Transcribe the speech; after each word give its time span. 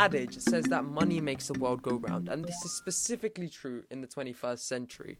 adage 0.00 0.38
says 0.38 0.64
that 0.64 0.86
money 0.86 1.20
makes 1.20 1.48
the 1.48 1.58
world 1.58 1.82
go 1.82 1.96
round, 1.96 2.30
and 2.30 2.42
this 2.42 2.64
is 2.64 2.72
specifically 2.72 3.50
true 3.50 3.84
in 3.90 4.00
the 4.00 4.06
21st 4.06 4.60
century. 4.60 5.18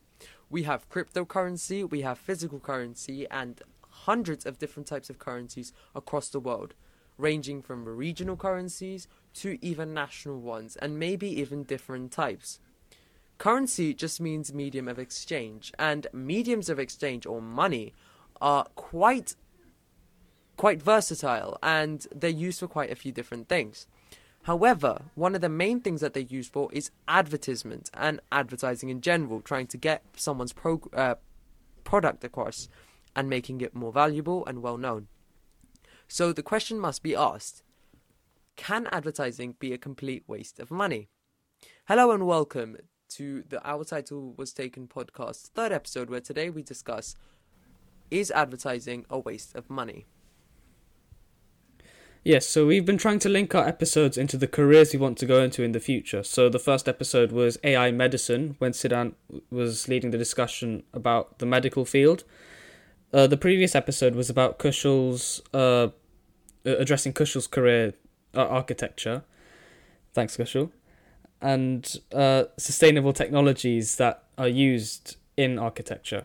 We 0.48 0.62
have 0.62 0.88
cryptocurrency, 0.88 1.88
we 1.88 2.00
have 2.00 2.18
physical 2.18 2.58
currency, 2.60 3.26
and 3.30 3.60
hundreds 3.90 4.46
of 4.46 4.58
different 4.58 4.86
types 4.86 5.10
of 5.10 5.18
currencies 5.18 5.74
across 5.94 6.30
the 6.30 6.40
world, 6.40 6.72
ranging 7.18 7.60
from 7.60 7.84
regional 7.84 8.36
currencies 8.36 9.06
to 9.34 9.58
even 9.60 9.92
national 9.92 10.40
ones, 10.40 10.76
and 10.76 10.98
maybe 10.98 11.28
even 11.28 11.64
different 11.64 12.10
types. 12.10 12.58
Currency 13.36 13.92
just 13.92 14.18
means 14.18 14.54
medium 14.54 14.88
of 14.88 14.98
exchange, 14.98 15.74
and 15.78 16.06
mediums 16.14 16.70
of 16.70 16.78
exchange 16.78 17.26
or 17.26 17.42
money 17.42 17.92
are 18.40 18.64
quite 18.76 19.36
quite 20.56 20.82
versatile 20.82 21.58
and 21.62 22.06
they're 22.14 22.28
used 22.28 22.60
for 22.60 22.68
quite 22.68 22.90
a 22.90 22.94
few 22.94 23.10
different 23.10 23.48
things. 23.48 23.86
However, 24.44 25.02
one 25.14 25.34
of 25.34 25.42
the 25.42 25.50
main 25.50 25.80
things 25.80 26.00
that 26.00 26.14
they're 26.14 26.22
used 26.22 26.52
for 26.52 26.72
is 26.72 26.90
advertisement 27.06 27.90
and 27.92 28.20
advertising 28.32 28.88
in 28.88 29.02
general, 29.02 29.42
trying 29.42 29.66
to 29.68 29.76
get 29.76 30.02
someone's 30.16 30.54
uh, 30.94 31.16
product 31.84 32.24
across 32.24 32.68
and 33.14 33.28
making 33.28 33.60
it 33.60 33.74
more 33.74 33.92
valuable 33.92 34.46
and 34.46 34.62
well 34.62 34.78
known. 34.78 35.08
So 36.08 36.32
the 36.32 36.42
question 36.42 36.78
must 36.78 37.02
be 37.02 37.14
asked 37.14 37.62
Can 38.56 38.88
advertising 38.90 39.56
be 39.58 39.72
a 39.72 39.78
complete 39.78 40.24
waste 40.26 40.58
of 40.58 40.70
money? 40.70 41.08
Hello 41.86 42.10
and 42.10 42.26
welcome 42.26 42.78
to 43.10 43.44
the 43.46 43.62
Our 43.68 43.84
Title 43.84 44.32
Was 44.38 44.54
Taken 44.54 44.88
podcast, 44.88 45.48
third 45.48 45.72
episode, 45.72 46.08
where 46.08 46.20
today 46.20 46.48
we 46.48 46.62
discuss 46.62 47.14
Is 48.10 48.30
advertising 48.30 49.04
a 49.10 49.18
waste 49.18 49.54
of 49.54 49.68
money? 49.68 50.06
Yes, 52.22 52.46
so 52.46 52.66
we've 52.66 52.84
been 52.84 52.98
trying 52.98 53.18
to 53.20 53.30
link 53.30 53.54
our 53.54 53.66
episodes 53.66 54.18
into 54.18 54.36
the 54.36 54.46
careers 54.46 54.92
we 54.92 54.98
want 54.98 55.16
to 55.18 55.26
go 55.26 55.42
into 55.42 55.62
in 55.62 55.72
the 55.72 55.80
future. 55.80 56.22
So 56.22 56.50
the 56.50 56.58
first 56.58 56.86
episode 56.86 57.32
was 57.32 57.56
AI 57.64 57.92
medicine, 57.92 58.56
when 58.58 58.72
Siddhant 58.72 59.14
was 59.50 59.88
leading 59.88 60.10
the 60.10 60.18
discussion 60.18 60.82
about 60.92 61.38
the 61.38 61.46
medical 61.46 61.86
field. 61.86 62.24
Uh, 63.10 63.26
the 63.26 63.38
previous 63.38 63.74
episode 63.74 64.14
was 64.14 64.28
about 64.28 64.58
Kushal's, 64.58 65.40
uh, 65.54 65.88
addressing 66.66 67.14
Kushal's 67.14 67.46
career 67.46 67.94
uh, 68.36 68.46
architecture. 68.46 69.22
Thanks, 70.12 70.36
Kushal. 70.36 70.70
And 71.40 71.90
uh, 72.12 72.44
sustainable 72.58 73.14
technologies 73.14 73.96
that 73.96 74.24
are 74.36 74.48
used 74.48 75.16
in 75.38 75.58
architecture. 75.58 76.24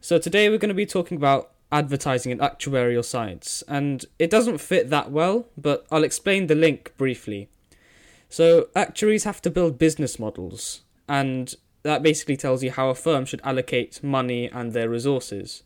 So 0.00 0.18
today 0.18 0.48
we're 0.48 0.56
going 0.56 0.68
to 0.70 0.74
be 0.74 0.86
talking 0.86 1.18
about 1.18 1.53
advertising 1.74 2.30
and 2.30 2.40
actuarial 2.40 3.04
science, 3.04 3.64
and 3.66 4.06
it 4.20 4.30
doesn't 4.30 4.58
fit 4.58 4.90
that 4.90 5.10
well, 5.10 5.48
but 5.58 5.84
I'll 5.90 6.04
explain 6.04 6.46
the 6.46 6.54
link 6.54 6.94
briefly. 6.96 7.48
So, 8.28 8.68
actuaries 8.76 9.24
have 9.24 9.42
to 9.42 9.50
build 9.50 9.76
business 9.76 10.18
models, 10.18 10.82
and 11.08 11.52
that 11.82 12.02
basically 12.02 12.36
tells 12.36 12.62
you 12.62 12.70
how 12.70 12.90
a 12.90 12.94
firm 12.94 13.24
should 13.24 13.40
allocate 13.42 14.02
money 14.04 14.48
and 14.48 14.72
their 14.72 14.88
resources. 14.88 15.64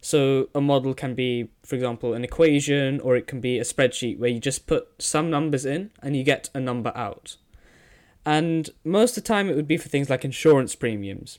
So, 0.00 0.48
a 0.52 0.60
model 0.60 0.94
can 0.94 1.14
be, 1.14 1.48
for 1.64 1.76
example, 1.76 2.12
an 2.12 2.24
equation, 2.24 2.98
or 2.98 3.14
it 3.16 3.28
can 3.28 3.40
be 3.40 3.58
a 3.58 3.62
spreadsheet 3.62 4.18
where 4.18 4.30
you 4.30 4.40
just 4.40 4.66
put 4.66 4.88
some 4.98 5.30
numbers 5.30 5.64
in 5.64 5.92
and 6.02 6.16
you 6.16 6.24
get 6.24 6.50
a 6.54 6.60
number 6.60 6.92
out. 6.96 7.36
And 8.24 8.70
most 8.84 9.16
of 9.16 9.22
the 9.22 9.28
time, 9.28 9.48
it 9.48 9.54
would 9.54 9.68
be 9.68 9.76
for 9.76 9.88
things 9.88 10.10
like 10.10 10.24
insurance 10.24 10.74
premiums. 10.74 11.38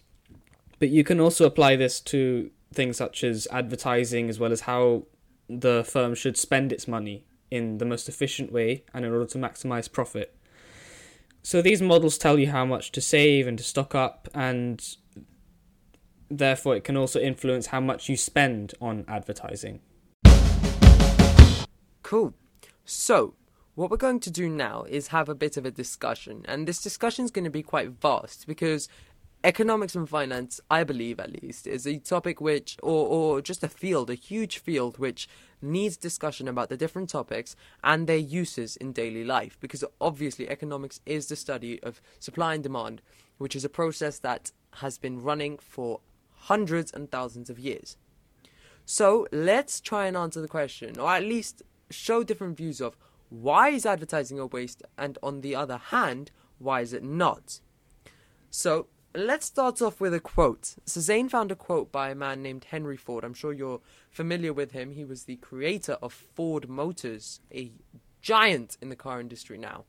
But 0.80 0.90
you 0.90 1.04
can 1.04 1.20
also 1.20 1.46
apply 1.46 1.76
this 1.76 2.00
to 2.02 2.52
things 2.74 2.98
such 2.98 3.24
as 3.24 3.48
advertising 3.52 4.30
as 4.30 4.40
well 4.40 4.52
as 4.52 4.62
how 4.62 5.04
the 5.50 5.84
firm 5.88 6.14
should 6.14 6.38
spend 6.38 6.72
its 6.72 6.88
money 6.88 7.26
in 7.50 7.78
the 7.78 7.86
most 7.86 8.10
efficient 8.10 8.52
way 8.52 8.84
and 8.94 9.06
in 9.06 9.12
order 9.12 9.26
to 9.26 9.38
maximize 9.38 9.92
profit. 9.92 10.36
So 11.44 11.62
these 11.62 11.82
models 11.82 12.18
tell 12.18 12.38
you 12.38 12.50
how 12.50 12.66
much 12.66 12.92
to 12.92 13.02
save 13.02 13.48
and 13.48 13.58
to 13.58 13.64
stock 13.64 13.96
up 13.96 14.28
and 14.34 14.84
therefore 16.30 16.76
it 16.76 16.84
can 16.84 16.98
also 16.98 17.20
influence 17.20 17.68
how 17.68 17.80
much 17.80 18.10
you 18.10 18.18
spend 18.18 18.74
on 18.82 19.06
advertising. 19.08 19.80
Cool. 22.04 22.34
So, 22.86 23.34
what 23.76 23.92
we're 23.92 23.98
going 23.98 24.22
to 24.22 24.32
do 24.32 24.50
now 24.50 24.84
is 24.84 25.10
have 25.10 25.30
a 25.30 25.36
bit 25.36 25.58
of 25.58 25.66
a 25.66 25.72
discussion, 25.72 26.46
and 26.48 26.68
this 26.68 26.82
discussion 26.82 27.26
is 27.26 27.32
going 27.32 27.44
to 27.44 27.52
be 27.52 27.62
quite 27.62 27.90
vast 27.90 28.48
because 28.48 28.88
economics 29.48 29.96
and 29.96 30.10
finance, 30.10 30.60
I 30.70 30.84
believe 30.84 31.22
at 31.22 31.42
least, 31.42 31.68
is 31.68 31.88
a 31.88 32.00
topic 32.00 32.42
which, 32.42 32.78
or, 32.84 33.08
or 33.08 33.42
just 33.42 33.64
a 33.64 33.70
field, 33.70 34.10
a 34.10 34.14
huge 34.14 34.58
field 34.58 35.00
which 35.00 35.30
needs 35.62 35.96
discussion 35.96 36.50
about 36.50 36.68
the 36.68 36.76
different 36.76 37.10
topics 37.10 37.56
and 37.82 38.08
their 38.08 38.18
uses 38.18 38.76
in 38.76 38.92
daily 38.92 39.24
life. 39.24 39.58
Because 39.62 39.86
obviously, 40.02 40.50
economics 40.50 41.00
is 41.06 41.28
the 41.28 41.38
study 41.38 41.82
of 41.82 42.02
supply 42.20 42.56
and 42.56 42.64
demand, 42.64 43.02
which 43.38 43.56
is 43.56 43.64
a 43.64 43.70
process 43.70 44.20
that 44.20 44.52
has 44.82 44.98
been 44.98 45.24
running 45.24 45.58
for 45.58 46.02
hundreds 46.40 46.92
and 46.92 47.10
thousands 47.10 47.50
of 47.50 47.58
years. 47.58 47.96
So 48.86 49.28
let's 49.32 49.80
try 49.80 50.08
and 50.08 50.18
answer 50.18 50.42
the 50.42 50.50
question, 50.50 51.00
or 51.00 51.10
at 51.10 51.24
least 51.24 51.64
show 51.90 52.22
different 52.22 52.58
views 52.58 52.82
of 52.82 52.98
why 53.30 53.70
is 53.70 53.86
advertising 53.86 54.40
a 54.40 54.46
waste, 54.46 54.84
and 54.98 55.18
on 55.24 55.40
the 55.40 55.56
other 55.56 55.78
hand, 55.78 56.32
why 56.60 56.82
is 56.82 56.92
it 56.92 57.04
not? 57.04 57.62
So 58.50 58.88
let's 59.18 59.48
start 59.48 59.82
off 59.82 60.00
with 60.00 60.14
a 60.14 60.20
quote. 60.20 60.76
So 60.86 61.02
Zain 61.02 61.28
found 61.28 61.52
a 61.52 61.56
quote 61.56 61.92
by 61.92 62.12
a 62.12 62.16
man 62.16 62.44
named 62.44 62.66
Henry 62.66 62.98
Ford. 62.98 63.24
I'm 63.24 63.34
sure 63.34 63.52
you're 63.52 63.82
familiar 64.12 64.54
with 64.54 64.74
him. 64.74 64.92
He 64.92 65.04
was 65.04 65.24
the 65.24 65.38
creator 65.38 65.98
of 66.04 66.14
Ford 66.14 66.70
Motors, 66.70 67.42
a 67.52 67.72
giant 68.22 68.78
in 68.80 68.90
the 68.90 68.96
car 68.96 69.20
industry 69.20 69.58
now. 69.58 69.86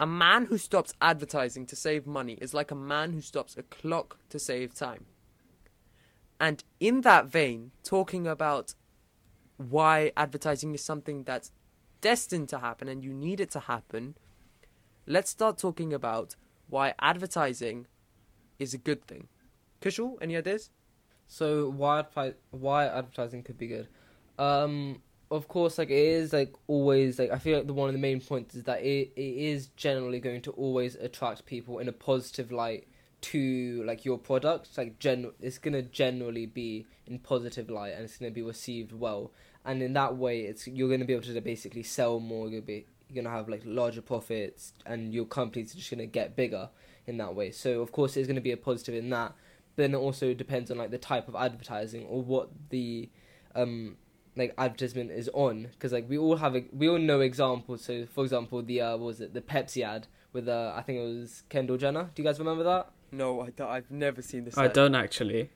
A 0.00 0.06
man 0.06 0.46
who 0.46 0.58
stops 0.58 0.94
advertising 1.00 1.64
to 1.66 1.76
save 1.76 2.08
money 2.08 2.34
is 2.34 2.52
like 2.52 2.72
a 2.72 2.76
man 2.76 3.12
who 3.12 3.20
stops 3.20 3.56
a 3.56 3.62
clock 3.62 4.18
to 4.30 4.38
save 4.40 4.74
time. 4.74 5.06
And 6.40 6.64
in 6.80 7.02
that 7.02 7.26
vein, 7.26 7.70
talking 7.84 8.26
about 8.26 8.74
why 9.58 10.10
advertising 10.16 10.74
is 10.74 10.82
something 10.82 11.22
that's 11.22 11.52
destined 12.00 12.48
to 12.48 12.58
happen 12.58 12.88
and 12.88 13.04
you 13.04 13.12
need 13.12 13.38
it 13.38 13.50
to 13.52 13.60
happen, 13.60 14.16
let's 15.06 15.30
start 15.30 15.56
talking 15.56 15.92
about 15.92 16.34
why 16.68 16.94
advertising 17.00 17.86
is 18.58 18.74
a 18.74 18.78
good 18.78 19.06
thing. 19.06 19.28
Kushal, 19.80 20.16
any 20.20 20.36
ideas? 20.36 20.70
So 21.26 21.70
why 21.70 22.04
why 22.50 22.86
advertising 22.86 23.42
could 23.42 23.58
be 23.58 23.68
good? 23.68 23.88
Um, 24.38 25.02
of 25.30 25.46
course, 25.46 25.78
like 25.78 25.90
it 25.90 25.98
is 25.98 26.32
like 26.32 26.54
always 26.66 27.18
like 27.18 27.30
I 27.30 27.38
feel 27.38 27.58
like 27.58 27.66
the 27.66 27.74
one 27.74 27.88
of 27.88 27.92
the 27.92 28.00
main 28.00 28.20
points 28.20 28.54
is 28.54 28.64
that 28.64 28.82
it, 28.82 29.12
it 29.14 29.36
is 29.36 29.68
generally 29.76 30.20
going 30.20 30.40
to 30.42 30.52
always 30.52 30.94
attract 30.96 31.44
people 31.46 31.78
in 31.78 31.88
a 31.88 31.92
positive 31.92 32.50
light 32.50 32.88
to 33.20 33.82
like 33.84 34.04
your 34.04 34.18
product. 34.18 34.76
Like 34.76 34.98
gen, 34.98 35.30
it's 35.40 35.58
gonna 35.58 35.82
generally 35.82 36.46
be 36.46 36.86
in 37.06 37.18
positive 37.18 37.68
light 37.68 37.94
and 37.94 38.04
it's 38.04 38.16
gonna 38.16 38.30
be 38.30 38.42
received 38.42 38.92
well. 38.92 39.30
And 39.64 39.82
in 39.82 39.92
that 39.92 40.16
way, 40.16 40.40
it's 40.40 40.66
you're 40.66 40.88
gonna 40.88 41.04
be 41.04 41.12
able 41.12 41.24
to 41.24 41.40
basically 41.42 41.82
sell 41.82 42.20
more. 42.20 42.48
You'll 42.48 42.62
be 42.62 42.86
you're 43.08 43.22
gonna 43.22 43.34
have 43.34 43.48
like 43.50 43.62
larger 43.66 44.02
profits, 44.02 44.72
and 44.86 45.12
your 45.12 45.26
company's 45.26 45.74
just 45.74 45.90
gonna 45.90 46.06
get 46.06 46.36
bigger 46.36 46.70
in 47.08 47.16
that 47.16 47.34
way. 47.34 47.50
So 47.50 47.80
of 47.80 47.90
course, 47.90 48.14
there's 48.14 48.26
going 48.26 48.36
to 48.36 48.42
be 48.42 48.52
a 48.52 48.56
positive 48.56 48.94
in 48.94 49.10
that. 49.10 49.34
But 49.74 49.82
then 49.82 49.94
it 49.94 49.98
also 49.98 50.34
depends 50.34 50.70
on 50.70 50.78
like 50.78 50.90
the 50.90 50.98
type 50.98 51.26
of 51.26 51.34
advertising 51.34 52.04
or 52.06 52.22
what 52.22 52.50
the 52.70 53.08
um 53.54 53.96
like 54.36 54.54
advertisement 54.58 55.10
is 55.10 55.28
on 55.34 55.68
because 55.72 55.92
like 55.92 56.08
we 56.08 56.16
all 56.16 56.36
have 56.36 56.54
a, 56.54 56.64
we 56.72 56.88
all 56.88 56.98
know 56.98 57.20
examples. 57.20 57.84
So 57.84 58.06
for 58.06 58.24
example, 58.24 58.62
the 58.62 58.80
uh, 58.80 58.96
was 58.96 59.20
it 59.20 59.34
the 59.34 59.40
Pepsi 59.40 59.84
ad 59.84 60.06
with 60.32 60.48
uh 60.48 60.74
I 60.76 60.82
think 60.82 60.98
it 60.98 61.04
was 61.04 61.42
Kendall 61.48 61.76
Jenner. 61.76 62.10
Do 62.14 62.22
you 62.22 62.28
guys 62.28 62.38
remember 62.38 62.64
that? 62.64 62.90
No, 63.10 63.40
I 63.40 63.50
don't, 63.50 63.68
I've 63.68 63.90
never 63.90 64.20
seen 64.20 64.44
this. 64.44 64.58
I 64.58 64.66
ad. 64.66 64.74
don't 64.74 64.94
actually. 64.94 65.50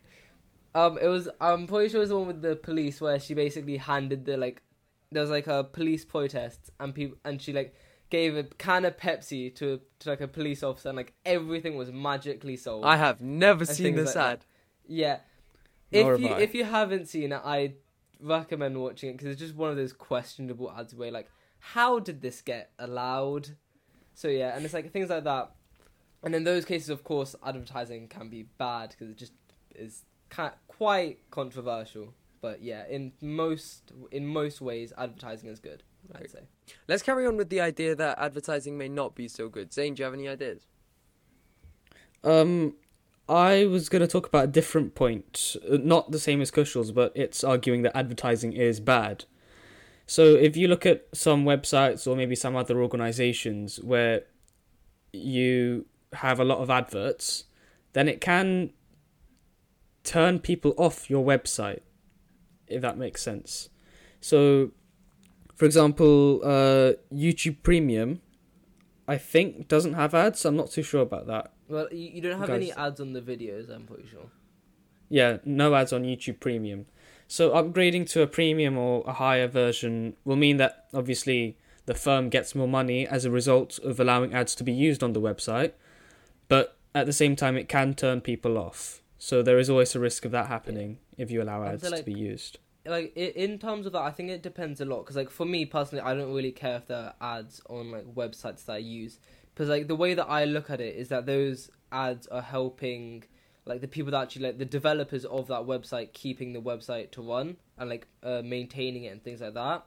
Um, 0.74 0.98
it 1.02 1.06
was 1.06 1.28
I'm 1.40 1.66
pretty 1.66 1.90
sure 1.90 1.98
it 1.98 2.00
was 2.00 2.08
the 2.08 2.19
one 2.19 2.26
with 2.26 2.40
the 2.40 2.56
police 2.56 3.00
where 3.00 3.20
she 3.20 3.34
basically 3.34 3.76
handed 3.76 4.25
the 4.25 4.38
like 4.38 4.62
there 5.10 5.20
was 5.20 5.31
like 5.31 5.46
a 5.46 5.62
police 5.64 6.05
protest 6.05 6.70
and 6.81 6.94
people 6.94 7.19
and 7.25 7.43
she 7.43 7.52
like 7.52 7.75
gave 8.12 8.37
a 8.37 8.44
can 8.44 8.85
of 8.85 8.99
Pepsi 8.99 9.55
to 9.55 9.81
to 10.00 10.11
like 10.11 10.20
a 10.20 10.29
police 10.29 10.62
officer, 10.62 10.91
and 10.91 10.97
like 10.97 11.14
everything 11.25 11.76
was 11.76 11.91
magically 11.91 12.56
solved. 12.59 12.85
I 12.85 12.97
have 12.99 13.23
never 13.23 13.64
seen 13.64 13.97
this 13.97 14.14
like 14.14 14.32
ad. 14.32 14.44
yeah, 14.87 15.20
Nor 15.91 16.14
if 16.14 16.20
you 16.20 16.29
I. 16.29 16.41
if 16.41 16.55
you 16.55 16.64
haven't 16.64 17.09
seen 17.09 17.32
it, 17.32 17.41
I 17.43 17.73
recommend 18.20 18.79
watching 18.79 19.09
it 19.09 19.12
because 19.14 19.29
it's 19.29 19.41
just 19.41 19.56
one 19.56 19.70
of 19.70 19.76
those 19.76 19.94
questionable 19.94 20.70
ads 20.70 20.94
where 20.94 21.11
like, 21.11 21.31
how 21.59 21.99
did 21.99 22.20
this 22.20 22.43
get 22.43 22.70
allowed? 22.79 23.49
So 24.15 24.29
yeah, 24.29 24.55
and 24.55 24.62
it's 24.62 24.75
like 24.75 24.93
things 24.93 25.08
like 25.08 25.25
that. 25.25 25.53
And 26.23 26.35
in 26.35 26.44
those 26.44 26.67
cases, 26.67 26.91
of 26.91 27.03
course, 27.03 27.35
advertising 27.44 28.08
can 28.08 28.29
be 28.29 28.43
bad 28.58 28.91
because 28.91 29.08
it 29.08 29.17
just 29.17 29.32
is 29.75 30.03
quite 30.69 31.19
controversial. 31.31 32.12
But 32.43 32.62
yeah, 32.62 32.85
in 32.91 33.12
most 33.23 33.93
in 34.11 34.27
most 34.27 34.61
ways, 34.61 34.93
advertising 34.99 35.49
is 35.49 35.61
good. 35.61 35.83
Right. 36.12 36.25
I'd 36.25 36.31
say. 36.31 36.41
Let's 36.89 37.03
carry 37.03 37.27
on 37.27 37.37
with 37.37 37.49
the 37.49 37.61
idea 37.61 37.94
that 37.94 38.19
advertising 38.19 38.77
may 38.77 38.89
not 38.89 39.15
be 39.15 39.29
so 39.29 39.49
good. 39.49 39.73
Zain, 39.73 39.94
do 39.94 40.00
you 40.00 40.05
have 40.05 40.12
any 40.12 40.29
ideas? 40.29 40.67
Um, 42.25 42.75
I 43.29 43.67
was 43.67 43.89
going 43.89 44.00
to 44.00 44.09
talk 44.09 44.27
about 44.27 44.44
a 44.44 44.49
different 44.49 44.94
point, 44.94 45.56
uh, 45.71 45.79
not 45.81 46.11
the 46.11 46.19
same 46.19 46.41
as 46.41 46.50
Kushal's, 46.50 46.93
but 46.93 47.12
it's 47.15 47.43
arguing 47.44 47.83
that 47.83 47.97
advertising 47.97 48.53
is 48.53 48.81
bad. 48.81 49.25
So 50.06 50.35
if 50.35 50.56
you 50.56 50.67
look 50.67 50.85
at 50.85 51.06
some 51.15 51.44
websites 51.44 52.06
or 52.06 52.17
maybe 52.17 52.35
some 52.35 52.56
other 52.56 52.83
organizations 52.83 53.81
where 53.81 54.25
you 55.12 55.87
have 56.15 56.41
a 56.41 56.44
lot 56.44 56.59
of 56.59 56.71
adverts, 56.71 57.44
then 57.93 58.09
it 58.09 58.21
can 58.21 58.73
turn 60.03 60.41
people 60.41 60.75
off 60.77 61.09
your 61.09 61.25
website, 61.25 61.81
if 62.72 62.82
that 62.82 62.98
makes 62.98 63.22
sense. 63.22 63.69
So, 64.20 64.70
for 65.54 65.64
example, 65.64 66.40
uh, 66.44 66.92
YouTube 67.12 67.56
Premium, 67.62 68.20
I 69.06 69.19
think 69.19 69.69
doesn't 69.69 69.94
have 69.94 70.14
ads. 70.14 70.44
I'm 70.44 70.56
not 70.56 70.70
too 70.70 70.82
sure 70.82 71.02
about 71.02 71.26
that. 71.26 71.52
Well, 71.69 71.88
you, 71.90 72.10
you 72.14 72.20
don't 72.20 72.38
have 72.38 72.48
Guys. 72.48 72.56
any 72.56 72.72
ads 72.72 73.00
on 73.00 73.12
the 73.12 73.20
videos. 73.20 73.70
I'm 73.70 73.84
pretty 73.84 74.08
sure. 74.08 74.30
Yeah, 75.08 75.38
no 75.44 75.74
ads 75.74 75.92
on 75.92 76.04
YouTube 76.04 76.40
Premium. 76.40 76.86
So 77.28 77.50
upgrading 77.50 78.10
to 78.10 78.22
a 78.22 78.26
premium 78.26 78.76
or 78.76 79.04
a 79.06 79.12
higher 79.14 79.48
version 79.48 80.16
will 80.24 80.36
mean 80.36 80.58
that 80.58 80.86
obviously 80.92 81.56
the 81.86 81.94
firm 81.94 82.28
gets 82.28 82.54
more 82.54 82.69
money 82.69 83.06
as 83.06 83.24
a 83.24 83.30
result 83.30 83.78
of 83.80 83.98
allowing 83.98 84.34
ads 84.34 84.54
to 84.56 84.64
be 84.64 84.72
used 84.72 85.02
on 85.02 85.12
the 85.12 85.20
website, 85.20 85.72
but 86.48 86.76
at 86.94 87.06
the 87.06 87.12
same 87.12 87.34
time 87.34 87.56
it 87.56 87.69
can 87.69 87.94
turn 87.94 88.20
people 88.20 88.58
off. 88.58 89.01
So 89.24 89.40
there 89.40 89.60
is 89.60 89.70
always 89.70 89.94
a 89.94 90.00
risk 90.00 90.24
of 90.24 90.32
that 90.32 90.48
happening 90.48 90.98
if 91.16 91.30
you 91.30 91.40
allow 91.40 91.62
ads 91.62 91.88
like, 91.88 92.00
to 92.00 92.02
be 92.02 92.12
used. 92.12 92.58
like 92.84 93.16
in 93.16 93.56
terms 93.60 93.86
of 93.86 93.92
that, 93.92 94.00
I 94.00 94.10
think 94.10 94.30
it 94.30 94.42
depends 94.42 94.80
a 94.80 94.84
lot. 94.84 95.04
Because 95.04 95.14
like 95.14 95.30
for 95.30 95.46
me 95.46 95.64
personally, 95.64 96.02
I 96.02 96.12
don't 96.12 96.34
really 96.34 96.50
care 96.50 96.78
if 96.78 96.88
there 96.88 97.14
are 97.20 97.38
ads 97.38 97.62
on 97.70 97.92
like 97.92 98.04
websites 98.16 98.64
that 98.64 98.72
I 98.72 98.78
use. 98.78 99.20
Because 99.54 99.69
like 99.69 99.86
the 99.86 99.94
way 99.94 100.14
that 100.14 100.26
I 100.28 100.44
look 100.44 100.70
at 100.70 100.80
it 100.80 100.96
is 100.96 101.06
that 101.10 101.26
those 101.26 101.70
ads 101.92 102.26
are 102.26 102.42
helping 102.42 103.22
like 103.64 103.80
the 103.80 103.86
people 103.86 104.10
that 104.10 104.22
actually 104.22 104.46
like 104.46 104.58
the 104.58 104.64
developers 104.64 105.24
of 105.24 105.46
that 105.46 105.60
website 105.60 106.12
keeping 106.12 106.52
the 106.52 106.60
website 106.60 107.12
to 107.12 107.22
run 107.22 107.58
and 107.78 107.88
like 107.88 108.08
uh, 108.24 108.42
maintaining 108.44 109.04
it 109.04 109.12
and 109.12 109.22
things 109.22 109.40
like 109.40 109.54
that. 109.54 109.84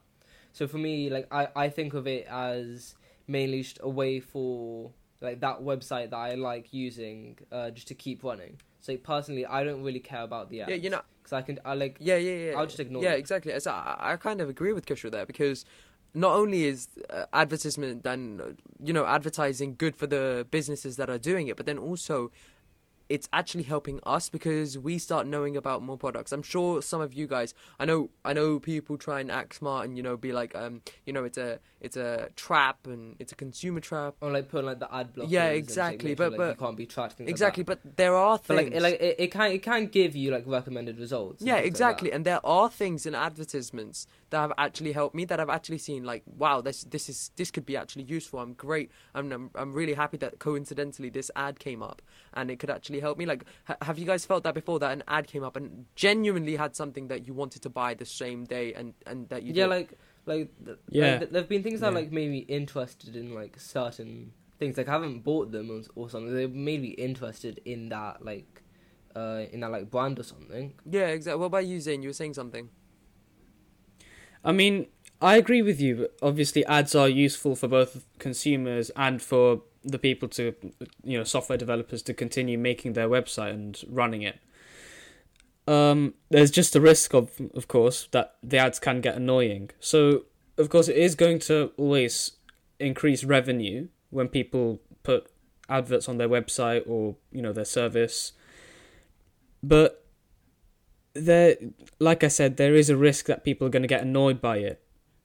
So 0.53 0.65
for 0.65 0.77
me, 0.77 1.09
like 1.09 1.27
I 1.29 1.49
I 1.57 1.67
think 1.67 1.93
of 1.93 2.07
it 2.07 2.25
as 2.29 2.95
mainly 3.27 3.63
just 3.63 3.79
a 3.83 3.89
way 3.89 4.21
for 4.21 4.91
like 5.19 5.41
that 5.41 5.59
website 5.59 6.11
that 6.11 6.17
I 6.19 6.35
like 6.35 6.73
using 6.73 7.37
uh, 7.51 7.71
just 7.71 7.89
to 7.89 7.95
keep 7.95 8.23
running. 8.23 8.59
So 8.85 8.95
personally, 8.97 9.47
I 9.47 9.63
don't 9.63 9.81
really 9.81 9.99
care 9.99 10.21
about 10.21 10.51
the 10.51 10.61
ads. 10.61 10.69
Yeah, 10.69 10.75
you 10.75 10.91
know, 10.91 11.01
because 11.17 11.33
I 11.33 11.41
can 11.41 11.59
I 11.65 11.73
like 11.73 11.97
Yeah, 11.99 12.17
yeah, 12.17 12.51
yeah. 12.51 12.57
I'll 12.57 12.67
just 12.67 12.79
ignore 12.79 13.01
Yeah, 13.01 13.13
it. 13.13 13.19
exactly. 13.19 13.59
So 13.59 13.71
I, 13.71 14.11
I 14.11 14.15
kind 14.17 14.41
of 14.41 14.47
agree 14.47 14.73
with 14.73 14.85
Kushal 14.85 15.09
there 15.09 15.25
because 15.25 15.65
not 16.13 16.33
only 16.33 16.65
is 16.65 16.87
uh, 17.09 17.25
advertisement 17.33 18.05
and 18.05 18.59
you 18.83 18.93
know 18.93 19.07
advertising 19.07 19.73
good 19.75 19.95
for 19.95 20.05
the 20.05 20.45
businesses 20.51 20.97
that 20.97 21.09
are 21.09 21.17
doing 21.17 21.47
it, 21.47 21.57
but 21.57 21.65
then 21.65 21.79
also 21.79 22.31
it's 23.09 23.27
actually 23.33 23.63
helping 23.63 23.99
us 24.03 24.29
because 24.29 24.77
we 24.77 24.99
start 24.99 25.25
knowing 25.25 25.57
about 25.57 25.81
more 25.81 25.97
products. 25.97 26.31
I'm 26.31 26.43
sure 26.43 26.81
some 26.83 27.01
of 27.01 27.13
you 27.13 27.25
guys, 27.27 27.53
I 27.79 27.85
know, 27.85 28.09
I 28.23 28.33
know 28.33 28.59
people 28.59 28.97
try 28.97 29.19
and 29.19 29.31
act 29.31 29.55
smart 29.55 29.87
and 29.87 29.97
you 29.97 30.03
know 30.03 30.15
be 30.15 30.31
like, 30.31 30.55
um, 30.55 30.81
you 31.07 31.13
know, 31.13 31.23
it's 31.23 31.39
a 31.39 31.59
it's 31.85 31.97
a 31.97 32.29
trap 32.35 32.87
and 32.87 33.15
it's 33.19 33.31
a 33.31 33.35
consumer 33.35 33.79
trap. 33.79 34.15
Or 34.21 34.31
like 34.31 34.49
putting 34.49 34.65
like 34.65 34.79
the 34.79 34.93
ad 34.93 35.13
block. 35.13 35.27
Yeah, 35.29 35.45
exactly, 35.47 36.09
make 36.09 36.17
sure, 36.17 36.29
but- 36.29 36.31
like, 36.31 36.37
but- 36.37 36.49
you 36.59 36.65
can't 36.65 36.77
be 36.77 36.85
tracked. 36.85 37.13
things 37.13 37.27
like 37.27 37.35
Exactly, 37.35 37.63
but 37.63 37.79
there 37.95 38.15
are 38.15 38.37
things. 38.37 38.47
But 38.47 38.55
like, 38.55 38.73
it, 38.73 38.81
like 38.81 39.01
it, 39.01 39.15
it 39.19 39.31
can 39.31 39.51
it 39.51 39.63
can 39.63 39.87
give 39.87 40.15
you 40.15 40.31
like 40.31 40.43
recommended 40.45 40.99
results. 40.99 41.41
Yeah, 41.41 41.55
like 41.55 41.65
exactly. 41.65 42.09
that. 42.09 42.15
and 42.15 42.25
there 42.25 42.45
are 42.45 42.69
things 42.69 43.05
in 43.05 43.13
advertisements 43.15 44.07
that 44.31 44.39
have 44.39 44.53
actually 44.57 44.91
helped 44.91 45.15
me 45.15 45.25
that 45.25 45.39
I've 45.39 45.49
actually 45.49 45.77
seen 45.77 46.03
like, 46.03 46.23
wow, 46.37 46.61
this 46.61 46.83
this 46.83 47.07
is 47.09 47.31
this 47.35 47.51
could 47.51 47.65
be 47.65 47.77
actually 47.77 48.03
useful. 48.03 48.39
I'm 48.39 48.53
great. 48.53 48.89
I'm 49.13 49.31
I'm, 49.31 49.49
I'm 49.55 49.73
really 49.73 49.93
happy 49.93 50.17
that 50.17 50.39
coincidentally 50.39 51.09
this 51.09 51.29
ad 51.35 51.59
came 51.59 51.83
up 51.83 52.01
and 52.33 52.49
it 52.49 52.59
could 52.59 52.69
actually 52.69 52.99
help 52.99 53.17
me. 53.17 53.25
Like, 53.25 53.45
ha- 53.65 53.77
have 53.81 53.99
you 53.99 54.05
guys 54.05 54.25
felt 54.25 54.43
that 54.43 54.53
before 54.53 54.79
that 54.79 54.91
an 54.91 55.03
ad 55.07 55.27
came 55.27 55.43
up 55.43 55.55
and 55.55 55.85
genuinely 55.95 56.55
had 56.55 56.75
something 56.75 57.07
that 57.09 57.27
you 57.27 57.33
wanted 57.33 57.61
to 57.61 57.69
buy 57.69 57.93
the 57.93 58.05
same 58.05 58.45
day 58.45 58.73
and 58.73 58.93
and 59.05 59.29
that 59.29 59.43
you 59.43 59.53
yeah, 59.53 59.65
did? 59.65 59.69
like 59.69 59.97
like 60.25 60.49
th- 60.65 60.77
Yeah. 60.89 61.11
like, 61.11 61.19
th- 61.19 61.31
there've 61.31 61.49
been 61.49 61.63
things 61.63 61.79
that 61.81 61.91
Yeah. 61.93 61.99
like 61.99 62.11
made 62.11 62.29
me 62.31 62.39
interested 62.39 63.15
in 63.15 63.33
like 63.33 63.59
certain 63.59 64.31
things. 64.59 64.77
Like 64.77 64.87
I 64.87 64.91
haven't 64.93 65.19
bought 65.23 65.51
them 65.51 65.69
or, 65.71 65.81
or 65.95 66.09
something. 66.09 66.33
They 66.33 66.47
made 66.47 66.81
me 66.81 66.89
interested 66.89 67.61
in 67.65 67.89
that 67.89 68.23
like 68.25 68.61
uh 69.15 69.45
in 69.51 69.61
that 69.61 69.71
like 69.71 69.89
brand 69.91 70.19
or 70.19 70.23
something. 70.23 70.73
yeah, 70.89 71.07
exactly. 71.07 71.39
What 71.39 71.47
about 71.47 71.65
you, 71.65 71.79
Zain? 71.79 72.01
You 72.01 72.09
were 72.09 72.13
saying 72.13 72.33
something. 72.33 72.69
I 74.43 74.51
mean, 74.51 74.87
I 75.21 75.37
agree 75.37 75.61
with 75.61 75.79
you. 75.81 75.95
but 75.95 76.13
Obviously, 76.21 76.65
ads 76.65 76.93
are 76.95 77.09
useful 77.09 77.55
for 77.55 77.67
both 77.67 78.05
consumers 78.19 78.91
and 78.95 79.21
for 79.21 79.61
the 79.83 79.97
people 79.99 80.27
to, 80.29 80.53
you 81.03 81.17
know, 81.17 81.23
software 81.23 81.57
developers 81.57 82.01
to 82.03 82.13
continue 82.13 82.57
making 82.57 82.93
their 82.93 83.07
website 83.07 83.51
and 83.51 83.83
running 83.89 84.21
it. 84.23 84.37
Um, 85.67 86.13
there's 86.29 86.51
just 86.51 86.75
a 86.75 86.81
risk 86.81 87.13
of, 87.13 87.31
of 87.53 87.67
course, 87.67 88.07
that 88.11 88.35
the 88.43 88.57
ads 88.57 88.79
can 88.79 89.01
get 89.01 89.15
annoying. 89.15 89.71
So, 89.79 90.25
of 90.57 90.69
course, 90.69 90.87
it 90.87 90.97
is 90.97 91.15
going 91.15 91.39
to 91.39 91.71
always 91.77 92.31
increase 92.79 93.23
revenue 93.23 93.87
when 94.09 94.27
people 94.27 94.81
put 95.03 95.31
adverts 95.69 96.07
on 96.07 96.17
their 96.17 96.29
website 96.29 96.87
or 96.87 97.15
you 97.31 97.41
know 97.41 97.53
their 97.53 97.65
service. 97.65 98.33
But 99.63 100.05
there 101.13 101.55
like 101.99 102.23
I 102.23 102.27
said, 102.27 102.57
there 102.57 102.75
is 102.75 102.89
a 102.89 102.97
risk 102.97 103.25
that 103.25 103.43
people 103.43 103.67
are 103.67 103.71
going 103.71 103.83
to 103.83 103.87
get 103.87 104.01
annoyed 104.01 104.41
by 104.41 104.57
it, 104.57 104.81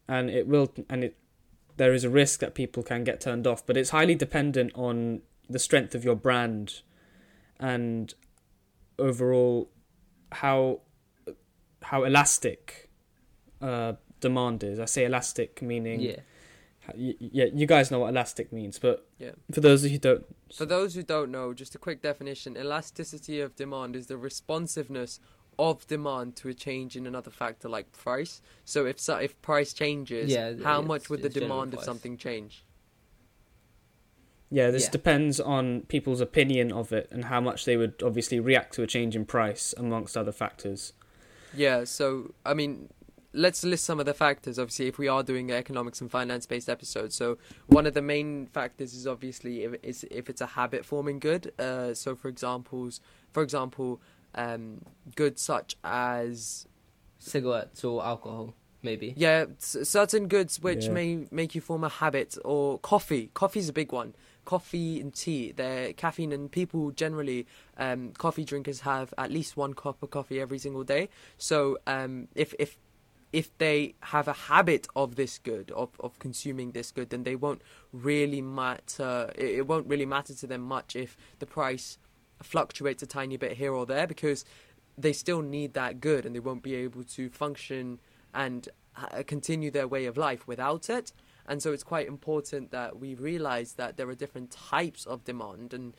and 0.08 0.30
it 0.30 0.46
will, 0.46 0.72
and 0.88 1.04
it, 1.04 1.16
there 1.76 1.92
is 1.92 2.04
a 2.04 2.10
risk 2.10 2.40
that 2.40 2.54
people 2.54 2.82
can 2.82 3.04
get 3.04 3.20
turned 3.20 3.46
off. 3.46 3.66
But 3.66 3.76
it's 3.76 3.90
highly 3.90 4.14
dependent 4.14 4.72
on 4.74 5.22
the 5.48 5.58
strength 5.58 5.94
of 5.94 6.04
your 6.04 6.16
brand, 6.16 6.82
and 7.58 8.14
overall 8.98 9.70
how 10.32 10.80
how 11.82 12.04
elastic 12.04 12.90
uh, 13.62 13.94
demand 14.20 14.62
is. 14.64 14.78
I 14.78 14.84
say 14.84 15.04
elastic 15.04 15.62
meaning 15.62 16.00
Yeah. 16.00 16.16
y- 16.94 17.14
yeah, 17.18 17.46
you 17.46 17.66
guys 17.66 17.90
know 17.90 18.00
what 18.00 18.08
elastic 18.10 18.52
means, 18.52 18.78
but 18.78 19.06
Yeah. 19.18 19.32
for 19.52 19.60
those 19.60 19.82
who 19.82 19.98
don't, 19.98 20.24
For 20.54 20.66
those 20.66 20.94
who 20.94 21.02
don't 21.02 21.30
know, 21.30 21.54
just 21.54 21.74
a 21.74 21.78
quick 21.78 22.02
definition 22.02 22.56
elasticity 22.56 23.40
of 23.40 23.56
demand 23.56 23.96
is 23.96 24.06
the 24.08 24.16
responsiveness 24.18 25.20
of 25.58 25.86
demand 25.86 26.36
to 26.36 26.48
a 26.48 26.54
change 26.54 26.96
in 26.96 27.06
another 27.06 27.30
factor 27.30 27.68
like 27.68 27.92
price. 27.92 28.40
So 28.64 28.86
if 28.86 28.98
so, 29.00 29.16
if 29.16 29.40
price 29.42 29.72
changes, 29.72 30.30
Yeah, 30.30 30.54
how 30.62 30.80
much 30.82 31.08
would 31.10 31.20
the 31.22 31.26
it's 31.26 31.34
general 31.34 31.50
demand 31.60 31.74
of 31.74 31.82
something 31.84 32.16
change? 32.16 32.64
Yeah, 34.50 34.70
this 34.70 34.84
Yeah. 34.84 34.90
depends 34.90 35.40
on 35.40 35.82
people's 35.82 36.20
opinion 36.20 36.72
of 36.72 36.92
it 36.92 37.08
and 37.10 37.24
how 37.26 37.40
much 37.40 37.64
they 37.64 37.76
would 37.76 38.02
obviously 38.02 38.40
react 38.40 38.74
to 38.74 38.82
a 38.82 38.86
change 38.86 39.14
in 39.16 39.24
price, 39.24 39.74
amongst 39.76 40.16
other 40.16 40.32
factors. 40.32 40.92
Yeah, 41.54 41.84
so 41.84 42.34
I 42.44 42.54
mean, 42.54 42.90
let's 43.32 43.64
list 43.64 43.84
some 43.84 44.00
of 44.00 44.06
the 44.06 44.14
factors. 44.14 44.58
Obviously, 44.58 44.86
if 44.88 44.98
we 44.98 45.08
are 45.08 45.22
doing 45.22 45.50
an 45.50 45.56
economics 45.56 46.00
and 46.00 46.10
finance 46.10 46.46
based 46.46 46.68
episode, 46.68 47.12
so 47.12 47.38
one 47.66 47.86
of 47.86 47.94
the 47.94 48.02
main 48.02 48.46
factors 48.46 48.94
is 48.94 49.06
obviously 49.06 49.64
if 49.64 49.74
it's 49.82 50.04
if 50.04 50.28
it's 50.30 50.40
a 50.40 50.46
habit 50.46 50.84
forming 50.84 51.18
good. 51.18 51.52
Uh, 51.58 51.94
so 51.94 52.14
for 52.16 52.28
examples, 52.28 53.00
for 53.32 53.42
example, 53.42 54.00
um, 54.34 54.82
goods 55.16 55.42
such 55.42 55.76
as 55.82 56.66
Cigarettes 57.18 57.84
or 57.84 58.04
alcohol, 58.04 58.54
maybe. 58.82 59.12
Yeah, 59.16 59.46
certain 59.58 60.26
goods 60.28 60.60
which 60.60 60.86
Yeah. 60.86 60.92
may 60.92 61.26
make 61.30 61.54
you 61.54 61.60
form 61.60 61.84
a 61.84 61.88
habit, 61.88 62.38
or 62.44 62.78
coffee. 62.78 63.30
Coffee's 63.34 63.68
a 63.68 63.72
big 63.72 63.92
one. 63.92 64.14
Coffee 64.44 65.00
and 65.00 65.14
tea, 65.14 65.52
they're 65.52 65.92
caffeine, 65.92 66.32
and 66.32 66.50
people 66.50 66.90
generally, 66.90 67.46
um, 67.76 68.12
coffee 68.12 68.44
drinkers 68.44 68.80
have 68.80 69.12
at 69.18 69.30
least 69.30 69.56
one 69.56 69.74
cup 69.74 70.02
of 70.02 70.10
coffee 70.10 70.40
every 70.40 70.58
single 70.58 70.84
day. 70.84 71.08
So, 71.38 71.78
um, 71.86 72.28
if 72.34 72.54
if 72.58 72.76
if 73.32 73.56
they 73.58 73.94
have 74.00 74.26
a 74.26 74.32
habit 74.32 74.88
of 74.96 75.14
this 75.14 75.38
good, 75.38 75.70
of, 75.70 75.90
of 76.00 76.18
consuming 76.18 76.72
this 76.72 76.90
good, 76.90 77.10
then 77.10 77.22
they 77.22 77.36
won't 77.36 77.62
really 77.92 78.42
matter. 78.42 79.32
It, 79.36 79.58
it 79.58 79.66
won't 79.66 79.86
really 79.86 80.06
matter 80.06 80.34
to 80.34 80.46
them 80.46 80.62
much 80.62 80.96
if 80.96 81.16
the 81.38 81.46
price 81.46 81.98
fluctuates 82.42 83.02
a 83.02 83.06
tiny 83.06 83.36
bit 83.36 83.52
here 83.52 83.72
or 83.72 83.86
there 83.86 84.06
because 84.06 84.44
they 84.96 85.12
still 85.12 85.42
need 85.42 85.74
that 85.74 86.00
good 86.00 86.26
and 86.26 86.34
they 86.34 86.40
won't 86.40 86.62
be 86.62 86.74
able 86.74 87.04
to 87.04 87.28
function 87.30 87.98
and 88.34 88.68
uh, 88.96 89.22
continue 89.26 89.70
their 89.70 89.86
way 89.88 90.06
of 90.06 90.16
life 90.16 90.46
without 90.46 90.90
it. 90.90 91.12
And 91.50 91.60
so 91.60 91.72
it's 91.72 91.82
quite 91.82 92.06
important 92.06 92.70
that 92.70 93.00
we 93.00 93.16
realize 93.16 93.72
that 93.72 93.96
there 93.96 94.08
are 94.08 94.14
different 94.14 94.52
types 94.52 95.04
of 95.04 95.24
demand 95.24 95.74
and 95.74 95.96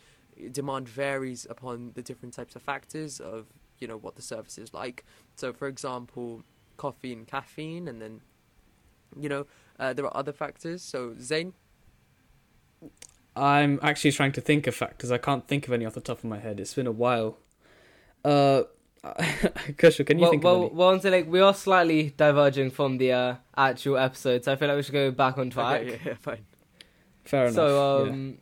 demand 0.53 0.87
varies 0.87 1.45
upon 1.49 1.91
the 1.93 2.01
different 2.01 2.33
types 2.33 2.55
of 2.55 2.61
factors 2.61 3.19
of 3.19 3.47
you 3.77 3.85
know 3.85 3.97
what 3.97 4.15
the 4.15 4.21
service 4.21 4.57
is 4.57 4.73
like. 4.73 5.03
So 5.35 5.51
for 5.51 5.67
example, 5.67 6.43
coffee 6.77 7.11
and 7.11 7.27
caffeine 7.27 7.89
and 7.89 8.01
then 8.01 8.21
you 9.19 9.27
know 9.27 9.45
uh, 9.77 9.91
there 9.91 10.05
are 10.05 10.15
other 10.15 10.31
factors. 10.31 10.81
So 10.81 11.15
Zain, 11.19 11.51
I'm 13.35 13.77
actually 13.83 14.13
trying 14.13 14.31
to 14.31 14.41
think 14.41 14.67
of 14.67 14.73
factors. 14.73 15.11
I 15.11 15.17
can't 15.17 15.45
think 15.49 15.67
of 15.67 15.73
any 15.73 15.85
off 15.85 15.95
the 15.95 15.99
top 15.99 16.19
of 16.19 16.23
my 16.23 16.39
head. 16.39 16.61
It's 16.61 16.75
been 16.75 16.87
a 16.87 16.93
while. 16.93 17.39
Uh, 18.23 18.63
Kushal, 19.77 20.05
can 20.05 20.19
you 20.19 20.23
well, 20.23 20.31
think 20.31 20.43
well, 20.43 20.55
of 20.55 20.61
any? 20.61 20.75
well, 20.75 20.89
honestly, 20.89 21.11
like 21.11 21.27
we 21.27 21.39
are 21.39 21.55
slightly 21.55 22.13
diverging 22.15 22.69
from 22.69 22.99
the 22.99 23.11
uh, 23.11 23.35
actual 23.57 23.97
episode, 23.97 24.43
so 24.43 24.51
I 24.51 24.55
feel 24.55 24.67
like 24.67 24.77
we 24.77 24.83
should 24.83 24.93
go 24.93 25.09
back 25.09 25.39
on 25.39 25.49
track. 25.49 25.81
Okay, 25.81 25.91
yeah, 25.91 25.97
yeah, 26.05 26.13
fine. 26.19 26.45
Fair 27.23 27.43
enough. 27.45 27.55
So, 27.55 28.05
yeah. 28.05 28.11
um, 28.11 28.37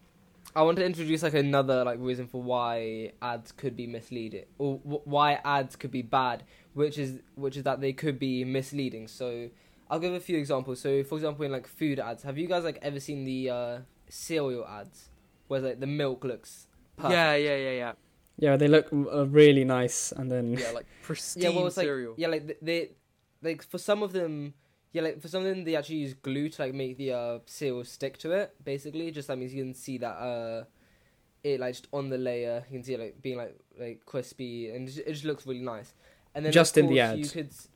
I 0.54 0.64
want 0.64 0.78
to 0.78 0.86
introduce 0.86 1.24
like 1.24 1.34
another 1.34 1.86
like 1.86 2.00
reason 2.02 2.28
for 2.28 2.42
why 2.42 3.14
ads 3.22 3.54
could 3.54 3.78
be 3.78 3.88
misleading, 3.88 4.46
or 4.58 4.80
w- 4.80 5.02
why 5.06 5.40
ads 5.46 5.78
could 5.78 5.92
be 5.92 6.02
bad, 6.02 6.44
which 6.74 6.98
is 6.98 7.20
which 7.36 7.56
is 7.56 7.64
that 7.64 7.80
they 7.80 7.94
could 7.94 8.20
be 8.20 8.44
misleading. 8.44 9.08
So, 9.08 9.50
I'll 9.90 10.00
give 10.00 10.14
a 10.14 10.20
few 10.20 10.38
examples. 10.38 10.82
So, 10.82 11.06
for 11.06 11.16
example, 11.16 11.46
in 11.46 11.54
like 11.54 11.68
food 11.68 12.00
ads, 12.00 12.24
have 12.24 12.38
you 12.38 12.48
guys 12.48 12.66
like 12.66 12.80
ever 12.82 13.00
seen 13.00 13.24
the 13.24 13.50
uh, 13.50 13.78
cereal 14.10 14.68
ads 14.68 15.08
where 15.48 15.62
like 15.62 15.80
the 15.80 15.88
milk 15.88 16.26
looks? 16.26 16.68
Perfect? 16.98 17.14
Yeah, 17.14 17.36
yeah, 17.36 17.56
yeah, 17.56 17.72
yeah. 17.72 17.94
Yeah, 18.40 18.56
they 18.58 18.68
look 18.68 18.88
uh, 18.94 19.28
really 19.28 19.66
nice, 19.66 20.12
and 20.12 20.32
then 20.32 20.54
Yeah, 20.58 20.72
like 20.72 20.86
pristine 21.04 21.44
yeah. 21.44 21.50
Well, 21.50 21.68
it's 21.68 21.78
like 21.78 21.86
cereal. 21.86 22.14
yeah, 22.18 22.28
like 22.28 22.46
th- 22.48 22.60
they 22.62 22.90
like 23.42 23.64
for 23.64 23.78
some 23.78 24.04
of 24.04 24.14
them. 24.14 24.54
Yeah, 24.92 25.04
like 25.04 25.22
for 25.22 25.28
some 25.28 25.42
of 25.46 25.48
them, 25.48 25.66
they 25.66 25.76
actually 25.76 25.98
use 25.98 26.16
glue 26.16 26.50
to 26.50 26.62
like 26.64 26.74
make 26.74 26.98
the 26.98 27.14
uh, 27.14 27.40
cereal 27.46 27.84
stick 27.84 28.18
to 28.20 28.32
it. 28.32 28.56
Basically, 28.64 29.12
just 29.12 29.28
that 29.28 29.38
means 29.38 29.54
you 29.54 29.64
can 29.64 29.74
see 29.76 29.98
that 30.00 30.16
uh, 30.18 30.64
it 31.44 31.60
like 31.60 31.74
just 31.74 31.88
on 31.94 32.10
the 32.10 32.18
layer, 32.18 32.64
you 32.70 32.78
can 32.78 32.84
see 32.84 32.94
it 32.96 33.00
like 33.00 33.22
being 33.22 33.38
like 33.38 33.56
like 33.80 34.06
crispy, 34.06 34.70
and 34.72 34.88
it 34.88 34.92
just, 34.92 35.08
it 35.08 35.12
just 35.14 35.26
looks 35.26 35.46
really 35.46 35.62
nice. 35.62 35.94
And 36.34 36.46
then 36.46 36.54
Just 36.54 36.78
of 36.78 36.84
in 36.86 36.90
the 36.90 37.00
course, 37.02 37.12
ad. 37.12 37.20
you 37.20 37.28
could, 37.30 37.48
s- 37.50 37.68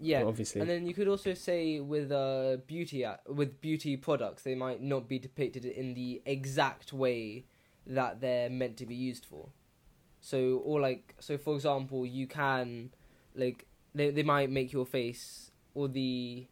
yeah, 0.00 0.22
obviously. 0.24 0.60
And 0.60 0.70
then 0.70 0.86
you 0.86 0.94
could 0.94 1.08
also 1.08 1.34
say 1.34 1.78
with 1.80 2.10
uh 2.10 2.56
beauty 2.66 3.02
a- 3.02 3.20
with 3.28 3.60
beauty 3.60 3.96
products, 3.96 4.42
they 4.42 4.54
might 4.54 4.80
not 4.82 5.08
be 5.08 5.18
depicted 5.18 5.64
in 5.64 5.94
the 5.94 6.20
exact 6.26 6.92
way 6.92 7.44
that 7.86 8.20
they're 8.20 8.50
meant 8.50 8.76
to 8.78 8.86
be 8.86 8.94
used 8.94 9.24
for. 9.24 9.50
So 10.20 10.60
or 10.64 10.80
like 10.80 11.14
so 11.18 11.38
for 11.38 11.54
example, 11.54 12.04
you 12.06 12.26
can 12.26 12.90
like 13.34 13.66
they 13.94 14.10
they 14.10 14.22
might 14.22 14.50
make 14.50 14.72
your 14.72 14.86
face 14.86 15.50
or 15.74 15.88
the 15.88 16.46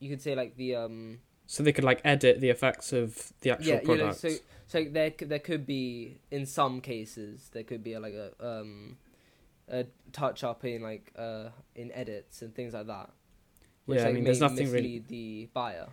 you 0.00 0.08
could 0.08 0.22
say 0.22 0.34
like 0.34 0.56
the 0.56 0.74
um 0.76 1.18
so 1.46 1.62
they 1.62 1.72
could 1.72 1.84
like 1.84 2.00
edit 2.04 2.40
the 2.40 2.50
effects 2.50 2.92
of 2.92 3.32
the 3.40 3.50
actual 3.50 3.66
yeah, 3.68 3.74
you 3.80 3.80
know, 3.88 3.94
product. 3.96 4.18
so 4.20 4.28
so 4.66 4.84
there 4.84 5.12
there 5.20 5.38
could 5.38 5.66
be 5.66 6.18
in 6.30 6.46
some 6.46 6.80
cases 6.80 7.50
there 7.52 7.62
could 7.64 7.82
be 7.82 7.94
a, 7.94 8.00
like 8.00 8.14
a 8.14 8.32
um 8.46 8.96
a 9.68 9.84
touch 10.12 10.44
up 10.44 10.64
in 10.64 10.82
like 10.82 11.12
uh 11.16 11.48
in 11.74 11.90
edits 11.92 12.42
and 12.42 12.54
things 12.54 12.72
like 12.74 12.86
that. 12.86 13.10
Which, 13.86 13.96
Yeah, 13.98 14.02
I 14.02 14.06
like, 14.06 14.14
mean, 14.16 14.24
there's 14.24 14.40
nothing 14.40 14.70
really- 14.70 15.02
the 15.06 15.48
buyer. 15.52 15.88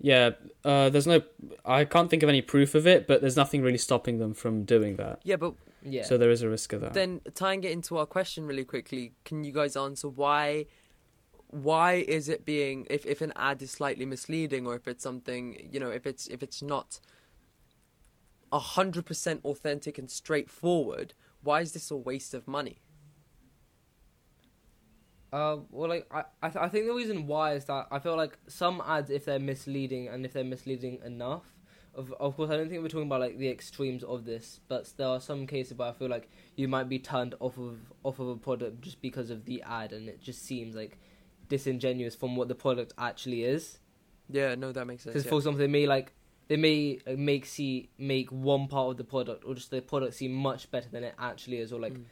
Yeah, 0.00 0.30
uh, 0.64 0.90
there's 0.90 1.06
no. 1.06 1.22
I 1.64 1.84
can't 1.86 2.10
think 2.10 2.22
of 2.22 2.28
any 2.28 2.42
proof 2.42 2.74
of 2.74 2.86
it, 2.86 3.06
but 3.06 3.20
there's 3.22 3.36
nothing 3.36 3.62
really 3.62 3.78
stopping 3.78 4.18
them 4.18 4.34
from 4.34 4.64
doing 4.64 4.96
that. 4.96 5.20
yeah, 5.22 5.36
but 5.36 5.54
Yeah. 5.84 6.04
So 6.04 6.16
there 6.16 6.30
is 6.30 6.42
a 6.42 6.48
risk 6.48 6.72
of 6.72 6.80
that. 6.80 6.94
then 6.94 7.20
tying 7.34 7.62
it 7.62 7.70
into 7.70 7.98
our 7.98 8.06
question 8.06 8.46
really 8.46 8.64
quickly, 8.64 9.12
can 9.24 9.44
you 9.44 9.52
guys 9.52 9.76
answer 9.76 10.08
why 10.08 10.66
why 11.48 11.92
is 11.94 12.28
it 12.28 12.44
being 12.44 12.86
if, 12.90 13.06
if 13.06 13.20
an 13.20 13.32
ad 13.36 13.62
is 13.62 13.70
slightly 13.70 14.04
misleading 14.04 14.66
or 14.66 14.74
if 14.74 14.88
it's 14.88 15.02
something 15.02 15.68
you 15.70 15.78
know, 15.78 15.90
if 15.90 16.06
it's 16.06 16.26
if 16.28 16.42
it's 16.42 16.62
not 16.62 17.00
a 18.50 18.58
hundred 18.58 19.04
percent 19.04 19.40
authentic 19.44 19.98
and 19.98 20.10
straightforward, 20.10 21.14
why 21.42 21.60
is 21.60 21.72
this 21.72 21.90
a 21.90 21.96
waste 21.96 22.34
of 22.34 22.48
money? 22.48 22.78
Uh, 25.32 25.56
well, 25.70 25.88
like 25.88 26.06
I, 26.12 26.22
I, 26.42 26.48
th- 26.48 26.62
I 26.64 26.68
think 26.68 26.86
the 26.86 26.94
reason 26.94 27.26
why 27.26 27.54
is 27.54 27.64
that 27.64 27.88
I 27.90 27.98
feel 27.98 28.16
like 28.16 28.38
some 28.46 28.80
ads, 28.86 29.10
if 29.10 29.24
they're 29.24 29.40
misleading 29.40 30.06
and 30.06 30.24
if 30.24 30.32
they're 30.32 30.44
misleading 30.44 31.00
enough, 31.04 31.42
of 31.96 32.12
of 32.20 32.36
course, 32.36 32.50
I 32.50 32.56
don't 32.56 32.68
think 32.68 32.82
we're 32.82 32.88
talking 32.88 33.06
about 33.06 33.20
like 33.20 33.38
the 33.38 33.48
extremes 33.48 34.02
of 34.04 34.24
this, 34.24 34.60
but 34.68 34.92
there 34.96 35.06
are 35.08 35.20
some 35.20 35.46
cases 35.46 35.76
where 35.76 35.88
I 35.88 35.92
feel 35.92 36.08
like 36.08 36.30
you 36.56 36.68
might 36.68 36.88
be 36.88 36.98
turned 36.98 37.34
off 37.40 37.58
of 37.58 37.78
off 38.02 38.18
of 38.18 38.28
a 38.28 38.36
product 38.36 38.80
just 38.80 39.00
because 39.00 39.30
of 39.30 39.44
the 39.44 39.62
ad, 39.62 39.92
and 39.92 40.08
it 40.08 40.20
just 40.20 40.44
seems 40.44 40.74
like 40.74 40.98
disingenuous 41.48 42.14
from 42.14 42.36
what 42.36 42.48
the 42.48 42.54
product 42.54 42.92
actually 42.98 43.44
is. 43.44 43.78
Yeah, 44.30 44.54
no, 44.54 44.72
that 44.72 44.86
makes 44.86 45.02
sense. 45.04 45.12
Because 45.12 45.24
yeah. 45.24 45.30
for 45.30 45.36
example, 45.36 45.58
they 45.58 45.66
may 45.68 45.86
like 45.86 46.12
they 46.48 46.56
may 46.56 46.98
like, 47.06 47.18
make 47.18 47.46
see 47.46 47.90
make 47.98 48.30
one 48.30 48.68
part 48.68 48.90
of 48.90 48.96
the 48.96 49.04
product 49.04 49.44
or 49.44 49.54
just 49.54 49.70
the 49.70 49.80
product 49.80 50.14
seem 50.14 50.32
much 50.32 50.70
better 50.70 50.88
than 50.88 51.04
it 51.04 51.14
actually 51.18 51.58
is, 51.58 51.72
or 51.72 51.80
like 51.80 51.94
Mm. 51.94 52.04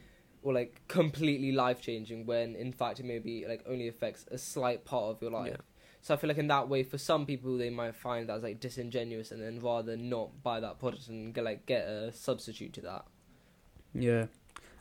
or 0.42 0.52
like 0.52 0.80
completely 0.88 1.52
life 1.52 1.80
changing 1.80 2.26
when 2.26 2.56
in 2.56 2.72
fact 2.72 3.00
it 3.00 3.06
maybe 3.06 3.44
like 3.46 3.62
only 3.66 3.88
affects 3.88 4.26
a 4.30 4.38
slight 4.38 4.84
part 4.84 5.04
of 5.04 5.22
your 5.22 5.30
life. 5.30 5.50
Yeah. 5.52 5.56
So 6.04 6.12
I 6.14 6.16
feel 6.16 6.28
like 6.28 6.38
in 6.38 6.48
that 6.48 6.68
way, 6.68 6.82
for 6.82 6.98
some 6.98 7.24
people, 7.26 7.56
they 7.56 7.70
might 7.70 7.94
find 7.94 8.28
that 8.28 8.42
like 8.42 8.58
disingenuous, 8.58 9.30
and 9.30 9.40
then 9.40 9.60
rather 9.60 9.96
not 9.96 10.42
buy 10.42 10.58
that 10.60 10.78
product 10.80 11.06
and 11.08 11.32
get 11.32 11.44
like 11.44 11.64
get 11.64 11.86
a 11.86 12.12
substitute 12.12 12.72
to 12.74 12.80
that. 12.82 13.04
Yeah, 13.94 14.26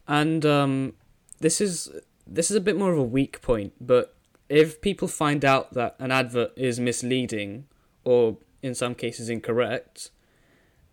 and 0.07 0.43
um, 0.45 0.93
this 1.39 1.61
is 1.61 1.91
this 2.25 2.49
is 2.49 2.57
a 2.57 2.61
bit 2.61 2.75
more 2.75 2.91
of 2.91 2.97
a 2.97 3.03
weak 3.03 3.41
point, 3.43 3.73
but 3.79 4.15
if 4.49 4.81
people 4.81 5.07
find 5.07 5.45
out 5.45 5.73
that 5.75 5.95
an 5.99 6.11
advert 6.11 6.53
is 6.57 6.79
misleading 6.79 7.65
or 8.03 8.37
in 8.63 8.73
some 8.73 8.95
cases 8.95 9.29
incorrect, 9.29 10.09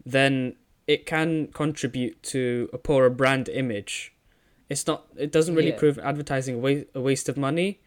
then 0.05 0.57
it 0.87 1.07
can 1.07 1.47
contribute 1.49 2.23
to 2.23 2.69
a 2.73 2.79
poorer 2.79 3.11
brand 3.11 3.49
image. 3.49 4.15
It's 4.69 4.87
not. 4.87 5.07
It 5.17 5.33
doesn't 5.33 5.55
really 5.55 5.71
Yeah. 5.71 5.79
prove 5.79 5.99
advertising 6.01 6.57
a 6.57 6.59
wa- 6.59 6.85
a 6.95 7.01
waste 7.01 7.29
of 7.31 7.39
money, 7.39 7.81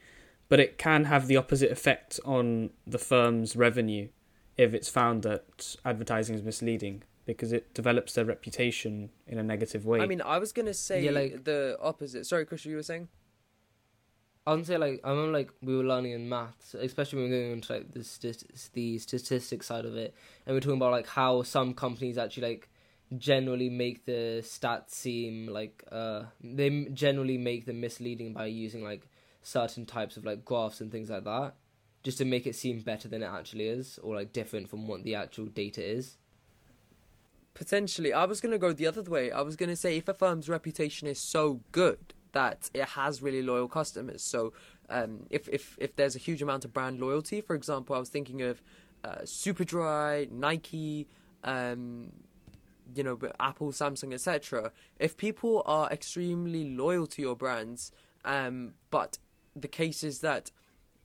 but 0.52 0.60
it 0.60 0.78
can 0.78 1.06
have 1.06 1.28
the 1.28 1.38
opposite 1.38 1.72
effect 1.72 2.20
on 2.26 2.72
the 2.86 2.98
firm's 2.98 3.56
revenue 3.56 4.10
if 4.58 4.74
it's 4.74 4.90
found 4.90 5.24
that 5.24 5.78
advertising 5.86 6.36
is 6.36 6.44
misleading 6.44 7.04
because 7.26 7.54
it 7.54 7.74
develops 7.74 8.16
their 8.16 8.26
reputation 8.26 9.12
in 9.26 9.38
a 9.38 9.44
negative 9.44 9.86
way. 9.86 10.02
I 10.02 10.06
mean, 10.08 10.22
I 10.22 10.40
was 10.40 10.52
gonna 10.52 10.74
say 10.74 11.06
Yeah, 11.06 11.12
like- 11.12 11.46
the 11.46 11.78
opposite. 11.80 12.26
Sorry, 12.26 12.46
Chris, 12.46 12.66
you 12.66 12.76
were 12.76 12.84
saying? 12.84 13.08
I 14.46 14.54
would 14.54 14.68
say 14.68 14.76
like 14.76 15.00
I 15.06 15.12
remember 15.12 15.32
like 15.32 15.52
we 15.62 15.74
were 15.78 15.86
learning 15.86 16.12
in 16.12 16.28
maths, 16.28 16.74
especially 16.74 17.22
when 17.22 17.32
we 17.32 17.38
were 17.38 17.44
going 17.44 17.52
into 17.54 17.74
like 17.74 17.94
the 17.94 18.04
st- 18.04 18.74
the 18.74 18.98
statistics 18.98 19.68
side 19.68 19.86
of 19.86 19.96
it, 19.96 20.14
and 20.46 20.54
we 20.54 20.58
are 20.58 20.62
talking 20.62 20.82
about 20.82 20.92
like 20.92 21.08
how 21.08 21.44
some 21.44 21.74
companies 21.74 22.18
actually 22.18 22.50
like 22.50 22.70
generally 23.18 23.70
make 23.70 24.04
the 24.06 24.42
stats 24.42 24.92
seem 24.92 25.48
like 25.48 25.86
uh 25.94 26.24
they 26.44 26.70
generally 26.92 27.38
make 27.38 27.66
them 27.66 27.80
misleading 27.80 28.34
by 28.34 28.48
using 28.48 28.84
like 28.84 29.08
certain 29.42 29.86
types 29.86 30.18
of 30.18 30.26
like 30.26 30.46
graphs 30.46 30.82
and 30.82 30.92
things 30.92 31.10
like 31.10 31.24
that, 31.24 31.54
just 32.04 32.18
to 32.20 32.26
make 32.26 32.48
it 32.48 32.56
seem 32.56 32.80
better 32.82 33.08
than 33.08 33.24
it 33.24 33.28
actually 33.28 33.68
is, 33.68 34.00
or 34.04 34.16
like 34.16 34.34
different 34.34 34.70
from 34.70 34.88
what 34.88 35.04
the 35.04 35.16
actual 35.16 35.46
data 35.46 35.84
is. 35.84 36.18
Potentially, 37.54 38.14
I 38.14 38.26
was 38.26 38.40
gonna 38.42 38.58
go 38.58 38.74
the 38.74 38.88
other 38.88 39.04
way. 39.04 39.32
I 39.32 39.42
was 39.42 39.56
gonna 39.56 39.76
say 39.76 39.98
if 39.98 40.08
a 40.08 40.14
firm's 40.14 40.50
reputation 40.50 41.08
is 41.08 41.20
so 41.20 41.62
good 41.72 42.14
that 42.32 42.70
it 42.74 42.86
has 42.90 43.22
really 43.22 43.42
loyal 43.42 43.68
customers. 43.68 44.22
So, 44.22 44.54
um, 44.90 45.26
if 45.30 45.48
if 45.50 45.78
if 45.80 45.96
there's 45.96 46.16
a 46.16 46.20
huge 46.20 46.42
amount 46.42 46.66
of 46.66 46.74
brand 46.74 47.00
loyalty, 47.00 47.42
for 47.42 47.56
example, 47.56 47.96
I 47.96 48.00
was 48.00 48.10
thinking 48.10 48.42
of 48.42 48.62
uh, 49.04 49.22
Superdry, 49.24 50.32
Nike, 50.32 51.08
um, 51.44 52.12
you 52.96 53.04
know, 53.04 53.20
Apple, 53.40 53.72
Samsung, 53.72 54.14
etc. 54.14 54.72
If 55.00 55.18
people 55.18 55.64
are 55.66 55.90
extremely 55.90 56.70
loyal 56.76 57.08
to 57.08 57.22
your 57.22 57.36
brands, 57.36 57.92
um, 58.26 58.74
but 58.90 59.18
the 59.56 59.68
case 59.68 60.04
is 60.04 60.20
that 60.20 60.52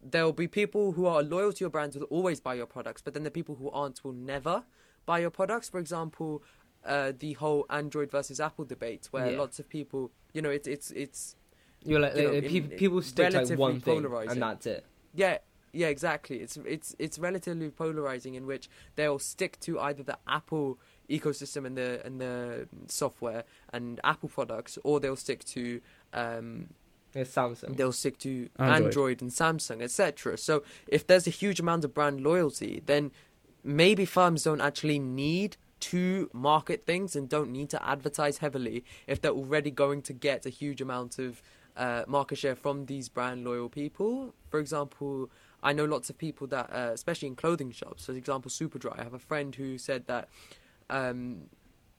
there 0.02 0.24
will 0.24 0.32
be 0.32 0.46
people 0.46 0.92
who 0.92 1.06
are 1.06 1.22
loyal 1.22 1.52
to 1.52 1.60
your 1.64 1.70
brands 1.70 1.96
will 1.96 2.04
always 2.04 2.40
buy 2.40 2.54
your 2.54 2.66
products, 2.66 3.02
but 3.02 3.14
then 3.14 3.22
the 3.24 3.30
people 3.30 3.54
who 3.56 3.70
aren't 3.70 4.04
will 4.04 4.12
never 4.12 4.64
buy 5.04 5.18
your 5.18 5.30
products. 5.30 5.68
For 5.68 5.78
example, 5.78 6.42
uh, 6.84 7.12
the 7.18 7.32
whole 7.34 7.66
Android 7.70 8.10
versus 8.10 8.38
Apple 8.40 8.64
debate, 8.64 9.08
where 9.10 9.32
Yeah. 9.32 9.38
lots 9.38 9.58
of 9.58 9.68
people, 9.68 10.12
you 10.32 10.42
know, 10.42 10.50
it's 10.50 10.68
it's 10.68 10.90
it's 10.92 11.34
You're 11.84 12.00
like, 12.00 12.16
You 12.16 12.22
know, 12.22 12.32
like, 12.34 12.44
in- 12.44 12.68
people 12.70 13.02
stick 13.02 13.30
to 13.30 13.44
like 13.44 13.58
one 13.58 13.80
thing 13.80 14.02
polarizing. 14.02 14.32
and 14.32 14.42
that's 14.42 14.66
it. 14.66 14.84
yeah, 15.14 15.38
yeah, 15.72 15.88
exactly. 15.88 16.40
It's 16.40 16.56
it's 16.58 16.94
it's 16.98 17.18
relatively 17.18 17.70
polarizing 17.70 18.34
in 18.34 18.46
which 18.46 18.68
they'll 18.96 19.18
stick 19.18 19.58
to 19.60 19.78
either 19.80 20.02
the 20.02 20.18
Apple 20.28 20.78
ecosystem 21.10 21.64
and 21.66 21.76
the 21.76 22.04
and 22.06 22.20
the 22.20 22.68
software 22.88 23.44
and 23.72 24.00
Apple 24.04 24.28
products, 24.28 24.78
or 24.84 25.00
they'll 25.00 25.16
stick 25.16 25.44
to 25.44 25.80
um, 26.12 26.68
It's 27.16 27.34
Samsung. 27.34 27.76
they'll 27.76 27.92
stick 27.92 28.18
to 28.18 28.48
Android. 28.58 28.84
Android, 28.84 29.22
and 29.22 29.30
Samsung, 29.30 29.82
etc. 29.82 30.36
So 30.38 30.62
if 30.86 31.06
there's 31.06 31.26
a 31.26 31.30
huge 31.30 31.58
amount 31.60 31.84
of 31.84 31.94
brand 31.94 32.20
loyalty, 32.20 32.82
then 32.86 33.10
maybe 33.64 34.04
firms 34.04 34.44
don't 34.44 34.60
actually 34.60 34.98
need 34.98 35.56
to 35.78 36.30
market 36.32 36.86
things 36.86 37.14
and 37.16 37.28
don't 37.28 37.50
need 37.50 37.68
to 37.70 37.86
advertise 37.86 38.38
heavily 38.38 38.84
if 39.06 39.20
they're 39.20 39.32
already 39.32 39.70
going 39.70 40.02
to 40.02 40.12
get 40.12 40.46
a 40.46 40.50
huge 40.50 40.80
amount 40.80 41.18
of 41.18 41.42
uh, 41.76 42.04
market 42.06 42.38
share 42.38 42.56
from 42.56 42.86
these 42.86 43.08
brand 43.08 43.44
loyal 43.44 43.68
people. 43.68 44.34
For 44.48 44.58
example, 44.58 45.30
I 45.62 45.72
know 45.72 45.84
lots 45.84 46.08
of 46.08 46.16
people 46.16 46.46
that, 46.48 46.70
uh, 46.72 46.90
especially 46.92 47.28
in 47.28 47.36
clothing 47.36 47.70
shops, 47.70 48.06
for 48.06 48.12
example, 48.12 48.50
Superdry. 48.50 48.98
I 48.98 49.02
have 49.02 49.14
a 49.14 49.18
friend 49.18 49.54
who 49.54 49.78
said 49.78 50.06
that, 50.06 50.28
um, 50.88 51.42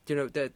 you 0.06 0.16
know, 0.16 0.28
that 0.28 0.52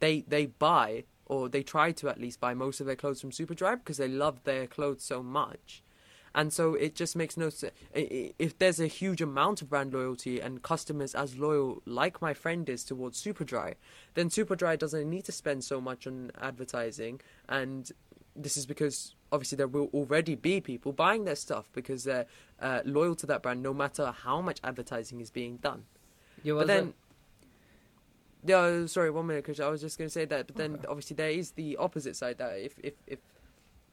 they 0.00 0.22
they 0.22 0.46
buy 0.46 1.04
or 1.26 1.48
they 1.48 1.62
try 1.62 1.92
to 1.92 2.08
at 2.08 2.20
least 2.20 2.40
buy 2.40 2.54
most 2.54 2.80
of 2.80 2.86
their 2.86 2.96
clothes 2.96 3.20
from 3.20 3.30
Superdry 3.30 3.76
because 3.78 3.98
they 3.98 4.08
love 4.08 4.42
their 4.44 4.66
clothes 4.66 5.02
so 5.02 5.22
much. 5.22 5.82
And 6.34 6.52
so 6.52 6.74
it 6.74 6.94
just 6.94 7.16
makes 7.16 7.38
no 7.38 7.48
sense. 7.48 7.72
If 7.94 8.58
there's 8.58 8.78
a 8.78 8.86
huge 8.86 9.22
amount 9.22 9.62
of 9.62 9.70
brand 9.70 9.94
loyalty 9.94 10.38
and 10.38 10.62
customers 10.62 11.14
as 11.14 11.38
loyal, 11.38 11.80
like 11.86 12.20
my 12.20 12.34
friend 12.34 12.68
is 12.68 12.84
towards 12.84 13.22
Superdry, 13.22 13.74
then 14.12 14.28
Superdry 14.28 14.78
doesn't 14.78 15.08
need 15.08 15.24
to 15.24 15.32
spend 15.32 15.64
so 15.64 15.80
much 15.80 16.06
on 16.06 16.30
advertising. 16.38 17.22
And 17.48 17.90
this 18.36 18.58
is 18.58 18.66
because 18.66 19.14
obviously 19.32 19.56
there 19.56 19.66
will 19.66 19.88
already 19.94 20.34
be 20.34 20.60
people 20.60 20.92
buying 20.92 21.24
their 21.24 21.36
stuff 21.36 21.70
because 21.72 22.04
they're 22.04 22.26
uh, 22.60 22.80
loyal 22.84 23.14
to 23.16 23.26
that 23.26 23.42
brand, 23.42 23.62
no 23.62 23.72
matter 23.72 24.12
how 24.24 24.42
much 24.42 24.60
advertising 24.62 25.22
is 25.22 25.30
being 25.30 25.56
done. 25.56 25.84
Yeah, 26.42 26.52
But 26.52 26.56
what's 26.56 26.66
then, 26.68 26.94
yeah, 28.46 28.86
sorry, 28.86 29.10
one 29.10 29.26
minute, 29.26 29.44
because 29.44 29.60
I 29.60 29.68
was 29.68 29.80
just 29.80 29.98
going 29.98 30.08
to 30.08 30.12
say 30.12 30.24
that. 30.24 30.46
But 30.46 30.56
then, 30.56 30.78
obviously, 30.88 31.14
there 31.14 31.30
is 31.30 31.52
the 31.52 31.76
opposite 31.76 32.16
side 32.16 32.38
that 32.38 32.58
if 32.58 32.78
if 32.82 32.94
if 33.06 33.18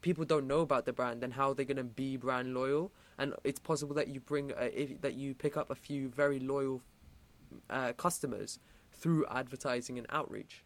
people 0.01 0.25
don't 0.25 0.47
know 0.47 0.59
about 0.59 0.85
the 0.85 0.93
brand, 0.93 1.21
then 1.21 1.31
how 1.31 1.49
are 1.51 1.55
they 1.55 1.65
going 1.65 1.77
to 1.77 1.83
be 1.83 2.17
brand 2.17 2.53
loyal? 2.53 2.91
And 3.17 3.33
it's 3.43 3.59
possible 3.59 3.95
that 3.95 4.07
you 4.07 4.19
bring 4.19 4.51
uh, 4.51 4.69
if, 4.73 5.01
that 5.01 5.15
you 5.15 5.33
pick 5.33 5.57
up 5.57 5.69
a 5.71 5.75
few 5.75 6.09
very 6.09 6.39
loyal 6.39 6.81
uh, 7.69 7.93
customers 7.93 8.59
through 8.91 9.25
advertising 9.27 9.97
and 9.97 10.07
outreach. 10.09 10.63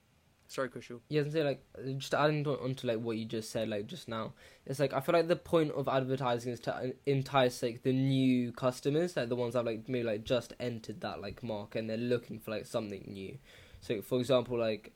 Sorry, 0.49 0.69
Kushal. 0.69 1.01
Yeah, 1.09 1.21
and 1.21 1.31
say 1.31 1.43
like 1.43 1.61
just 1.97 2.13
adding 2.13 2.47
on 2.47 2.73
to 2.75 2.87
like 2.87 2.99
what 2.99 3.17
you 3.17 3.25
just 3.25 3.51
said 3.51 3.67
like 3.67 3.85
just 3.87 4.07
now. 4.07 4.33
It's 4.65 4.79
like 4.79 4.93
I 4.93 5.01
feel 5.01 5.13
like 5.13 5.27
the 5.27 5.35
point 5.35 5.71
of 5.71 5.89
advertising 5.89 6.53
is 6.53 6.61
to 6.61 6.93
entice 7.05 7.61
like 7.61 7.83
the 7.83 7.91
new 7.91 8.53
customers, 8.53 9.17
like 9.17 9.27
the 9.27 9.35
ones 9.35 9.55
that 9.55 9.65
like 9.65 9.89
maybe 9.89 10.07
like 10.07 10.23
just 10.23 10.53
entered 10.59 11.01
that 11.01 11.21
like 11.21 11.43
market 11.43 11.79
and 11.79 11.89
they're 11.89 11.97
looking 11.97 12.39
for 12.39 12.51
like 12.51 12.65
something 12.65 13.03
new. 13.07 13.37
So 13.79 14.01
for 14.01 14.19
example, 14.19 14.57
like 14.57 14.93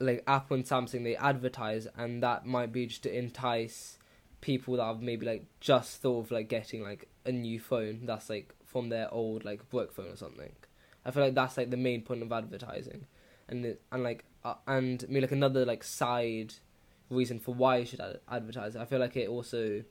like 0.00 0.22
Apple 0.26 0.56
and 0.56 0.64
Samsung 0.64 1.04
they 1.04 1.16
advertise 1.16 1.88
and 1.96 2.22
that 2.22 2.46
might 2.46 2.72
be 2.72 2.86
just 2.86 3.02
to 3.02 3.16
entice 3.16 3.98
people 4.40 4.76
that 4.76 4.84
have 4.84 5.02
maybe 5.02 5.26
like 5.26 5.46
just 5.60 6.00
thought 6.00 6.26
of 6.26 6.30
like 6.30 6.48
getting 6.48 6.82
like 6.82 7.08
a 7.24 7.32
new 7.32 7.58
phone 7.58 8.06
that's 8.06 8.30
like 8.30 8.54
from 8.64 8.88
their 8.90 9.12
old 9.12 9.44
like 9.44 9.60
work 9.72 9.92
phone 9.92 10.08
or 10.08 10.16
something. 10.16 10.52
I 11.04 11.10
feel 11.10 11.24
like 11.24 11.34
that's 11.34 11.56
like 11.56 11.70
the 11.70 11.76
main 11.76 12.02
point 12.02 12.22
of 12.22 12.30
advertising, 12.30 13.06
and 13.48 13.64
it, 13.64 13.82
and 13.90 14.02
like 14.02 14.24
uh, 14.44 14.54
and 14.66 15.04
maybe 15.08 15.22
like 15.22 15.32
another 15.32 15.64
like 15.64 15.82
side 15.82 16.54
reason 17.10 17.38
for 17.38 17.54
why 17.54 17.78
you 17.78 17.86
should 17.86 18.00
ad- 18.00 18.20
advertise. 18.30 18.76
I 18.76 18.84
feel 18.84 18.98
like 18.98 19.16
it 19.16 19.28
also 19.28 19.84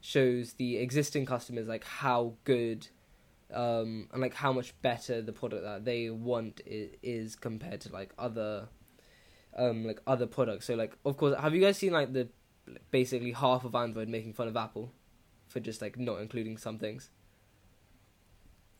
shows 0.00 0.54
the 0.54 0.78
existing 0.78 1.26
customers 1.26 1.68
like 1.68 1.84
how 1.84 2.34
good 2.44 2.88
um, 3.52 4.08
and 4.12 4.20
like 4.20 4.34
how 4.34 4.52
much 4.52 4.74
better 4.82 5.22
the 5.22 5.32
product 5.32 5.62
that 5.64 5.84
they 5.84 6.10
want 6.10 6.60
is, 6.66 6.90
is 7.02 7.36
compared 7.36 7.80
to 7.82 7.92
like 7.92 8.12
other 8.18 8.68
um, 9.56 9.84
like 9.84 10.00
other 10.06 10.26
products. 10.26 10.66
So 10.66 10.74
like 10.74 10.96
of 11.04 11.16
course, 11.16 11.38
have 11.38 11.54
you 11.54 11.60
guys 11.60 11.76
seen 11.76 11.92
like 11.92 12.12
the 12.12 12.28
basically 12.90 13.32
half 13.32 13.64
of 13.64 13.74
Android 13.74 14.08
making 14.08 14.32
fun 14.32 14.48
of 14.48 14.56
Apple 14.56 14.92
for 15.48 15.60
just 15.60 15.82
like 15.82 15.98
not 15.98 16.20
including 16.20 16.56
some 16.56 16.78
things? 16.78 17.10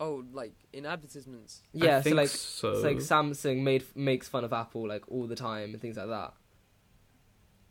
Oh, 0.01 0.25
like 0.33 0.55
in 0.73 0.87
advertisements. 0.87 1.63
Yeah, 1.73 1.99
I 1.99 2.01
so 2.01 2.03
think 2.03 2.17
like 2.17 2.29
so. 2.29 2.71
it's 2.73 2.83
like 2.83 2.97
Samsung 2.97 3.63
made 3.63 3.85
makes 3.95 4.29
fun 4.29 4.45
of 4.45 4.53
Apple 4.53 4.89
like 4.89 5.05
all 5.09 5.27
the 5.27 5.37
time 5.37 5.73
and 5.73 5.81
things 5.81 5.97
like 5.97 6.09
that. 6.09 6.35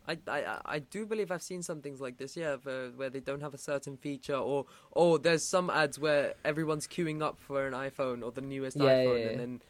I, 0.08 0.18
I, 0.28 0.62
I 0.66 0.80
do 0.80 1.06
believe 1.06 1.32
I've 1.32 1.44
seen 1.44 1.62
some 1.62 1.82
things 1.82 2.02
like 2.02 2.18
this, 2.18 2.36
yeah, 2.36 2.56
where, 2.64 2.90
where 2.90 3.10
they 3.10 3.20
don't 3.20 3.42
have 3.42 3.54
a 3.54 3.58
certain 3.58 3.98
feature, 3.98 4.36
or 4.36 4.66
or 4.92 5.20
there's 5.20 5.44
some 5.44 5.70
ads 5.70 6.00
where 6.00 6.34
everyone's 6.44 6.88
queuing 6.88 7.22
up 7.22 7.40
for 7.40 7.68
an 7.68 7.74
iPhone 7.74 8.24
or 8.24 8.32
the 8.32 8.42
newest 8.42 8.78
Yeah, 8.78 8.84
iPhone, 8.86 9.20
yeah, 9.20 9.24
yeah. 9.24 9.30
and 9.30 9.40
then 9.40 9.62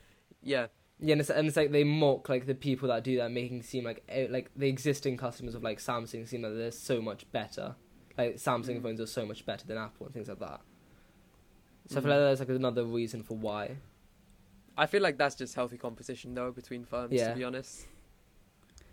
yeah, 0.41 0.67
Yeah, 0.99 1.11
and 1.13 1.21
it's, 1.21 1.29
and 1.29 1.47
it's 1.47 1.57
like 1.57 1.71
they 1.71 1.83
mock 1.83 2.29
like 2.29 2.45
the 2.45 2.55
people 2.55 2.87
that 2.87 3.03
do 3.03 3.17
that, 3.17 3.31
making 3.31 3.59
it 3.59 3.65
seem 3.65 3.83
like 3.83 4.03
eh, 4.07 4.27
like 4.29 4.49
the 4.55 4.69
existing 4.69 5.17
customers 5.17 5.53
of 5.53 5.63
like 5.63 5.79
Samsung 5.79 6.27
seem 6.27 6.43
like 6.43 6.55
they're 6.55 6.71
so 6.71 7.01
much 7.01 7.29
better. 7.31 7.75
Like 8.17 8.35
Samsung 8.35 8.79
Mm. 8.79 8.83
phones 8.83 9.01
are 9.01 9.07
so 9.07 9.25
much 9.25 9.45
better 9.45 9.65
than 9.67 9.77
Apple 9.77 10.05
and 10.05 10.13
things 10.13 10.27
like 10.29 10.39
that. 10.39 10.61
So 11.87 11.97
I 11.97 11.99
Mm. 11.99 12.03
feel 12.03 12.11
like 12.11 12.19
that's 12.19 12.39
like 12.39 12.49
another 12.49 12.85
reason 12.85 13.23
for 13.23 13.35
why. 13.37 13.77
I 14.77 14.85
feel 14.85 15.01
like 15.01 15.17
that's 15.17 15.35
just 15.35 15.55
healthy 15.55 15.77
competition 15.77 16.33
though 16.33 16.51
between 16.51 16.85
firms. 16.85 17.13
Yeah. 17.13 17.29
To 17.29 17.35
be 17.35 17.43
honest, 17.43 17.85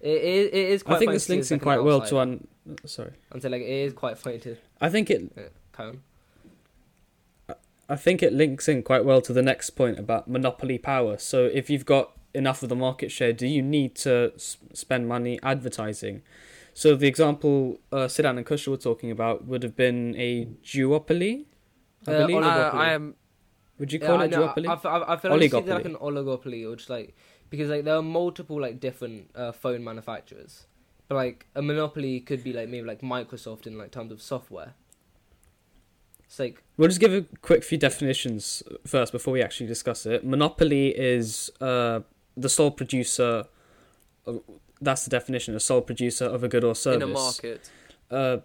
It, 0.01 0.09
it, 0.11 0.55
it 0.55 0.69
is 0.71 0.83
quite. 0.83 0.97
I 0.97 0.99
think 1.01 1.13
this 1.13 1.29
links 1.29 1.51
in 1.51 1.59
quite 1.61 1.83
well 1.83 2.01
to 2.01 2.19
outsider. 2.19 2.21
un. 2.67 2.79
Sorry, 2.85 3.13
And 3.33 3.41
so 3.43 3.49
like 3.49 3.63
it 3.63 3.69
is 3.69 3.93
quite 3.95 4.19
funny 4.19 4.39
to 4.41 4.57
I 4.81 4.89
think 4.91 5.11
it. 5.11 5.33
uh, 5.37 5.41
carry. 5.77 5.99
I 7.89 7.97
think 7.97 8.23
it 8.23 8.33
links 8.35 8.69
in 8.69 8.83
quite 8.83 9.05
well 9.05 9.23
to 9.23 9.33
the 9.33 9.41
next 9.43 9.71
point 9.71 9.99
about 9.99 10.29
monopoly 10.29 10.77
power. 10.77 11.17
So 11.17 11.47
if 11.47 11.71
you've 11.71 11.87
got 11.87 12.13
enough 12.35 12.63
of 12.63 12.69
the 12.69 12.77
market 12.77 13.11
share, 13.11 13.33
do 13.33 13.47
you 13.47 13.63
need 13.63 13.95
to 13.97 14.33
s- 14.35 14.59
spend 14.75 15.09
money 15.09 15.39
advertising? 15.43 16.21
So 16.75 16.95
the 16.95 17.07
example 17.09 17.81
uh, 17.91 18.07
Siddhant 18.07 18.37
and 18.37 18.47
Kusha 18.47 18.69
were 18.69 18.77
talking 18.77 19.11
about 19.11 19.47
would 19.47 19.63
have 19.63 19.75
been 19.75 20.15
a 20.17 20.45
duopoly. 20.63 21.47
I 22.07 22.13
Uh, 22.13 22.27
believe. 22.27 22.37
Oligopoly. 22.45 22.75
uh, 22.75 22.77
I 22.77 22.91
am. 22.93 23.15
Would 23.79 23.93
you 23.93 24.01
call 24.01 24.19
I 24.21 24.25
it 24.27 24.31
know, 24.33 24.49
duopoly? 24.49 24.67
I, 24.69 24.89
I, 24.89 25.15
I 25.15 25.17
feel 25.17 25.31
like 25.31 25.41
it's 25.43 25.55
like 25.55 25.65
Oligopoly. 25.65 25.85
an 25.87 25.95
oligopoly 25.97 26.71
or 26.71 26.77
just 26.77 26.91
like 26.91 27.17
because 27.51 27.69
like 27.71 27.85
there 27.85 27.97
are 27.97 28.03
multiple 28.03 28.61
like 28.61 28.81
different 28.81 29.31
uh, 29.35 29.53
phone 29.53 29.83
manufacturers, 29.85 30.67
but 31.09 31.15
like 31.17 31.47
a 31.55 31.63
monopoly 31.63 32.21
could 32.21 32.43
be 32.45 32.53
like 32.53 32.69
maybe 32.69 32.87
like 32.87 33.01
Microsoft 33.01 33.67
in 33.67 33.79
like 33.79 33.91
terms 33.91 34.13
of 34.13 34.21
software. 34.23 34.75
It's 36.25 36.39
like 36.39 36.63
We'll 36.77 36.89
just 36.89 37.01
give 37.01 37.13
a 37.15 37.25
quick 37.41 37.65
few 37.65 37.79
definitions 37.79 38.63
first 38.87 39.13
before 39.13 39.33
we 39.33 39.43
actually 39.43 39.67
discuss 39.67 40.05
it. 40.07 40.25
Monopoly 40.27 40.89
is 40.89 41.51
uh, 41.61 42.01
the 42.37 42.49
sole 42.49 42.71
producer. 42.71 43.45
Of, 44.27 44.43
that's 44.81 45.05
the 45.05 45.11
definition: 45.11 45.55
a 45.55 45.61
sole 45.61 45.81
producer 45.81 46.27
of 46.27 46.45
a 46.45 46.49
good 46.49 46.65
or 46.65 46.75
service 46.75 47.03
in 47.03 47.11
a 47.11 47.13
market, 47.13 47.71
Uh, 48.11 48.37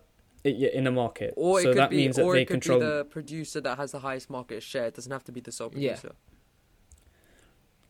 yeah, 0.46 0.70
in 0.70 0.88
a 0.88 0.92
market. 0.92 1.34
or 1.36 1.60
it 1.60 1.64
so 1.64 1.70
could 1.70 1.78
that 1.78 1.90
be, 1.90 1.98
means 1.98 2.16
that 2.16 2.24
or 2.24 2.34
they 2.36 2.42
it 2.44 2.46
could 2.46 2.62
control. 2.62 2.80
be 2.80 2.86
the 2.86 3.06
producer 3.06 3.60
that 3.62 3.78
has 3.78 3.92
the 3.92 4.00
highest 4.00 4.30
market 4.30 4.64
share. 4.64 4.86
It 4.86 4.96
doesn't 4.96 5.12
have 5.12 5.24
to 5.26 5.32
be 5.34 5.42
the 5.42 5.52
sole 5.52 5.70
producer. 5.70 6.12
Yeah, 6.14 6.33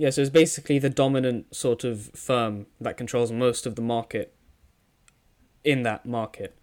so 0.10 0.22
it's 0.22 0.30
basically 0.30 0.80
the 0.80 0.90
dominant 0.90 1.56
sort 1.56 1.84
of 1.84 2.10
firm 2.16 2.66
that 2.82 2.98
controls 2.98 3.32
most 3.32 3.66
of 3.66 3.76
the 3.76 3.82
market 3.82 4.34
in 5.64 5.84
that 5.84 6.06
market. 6.06 6.58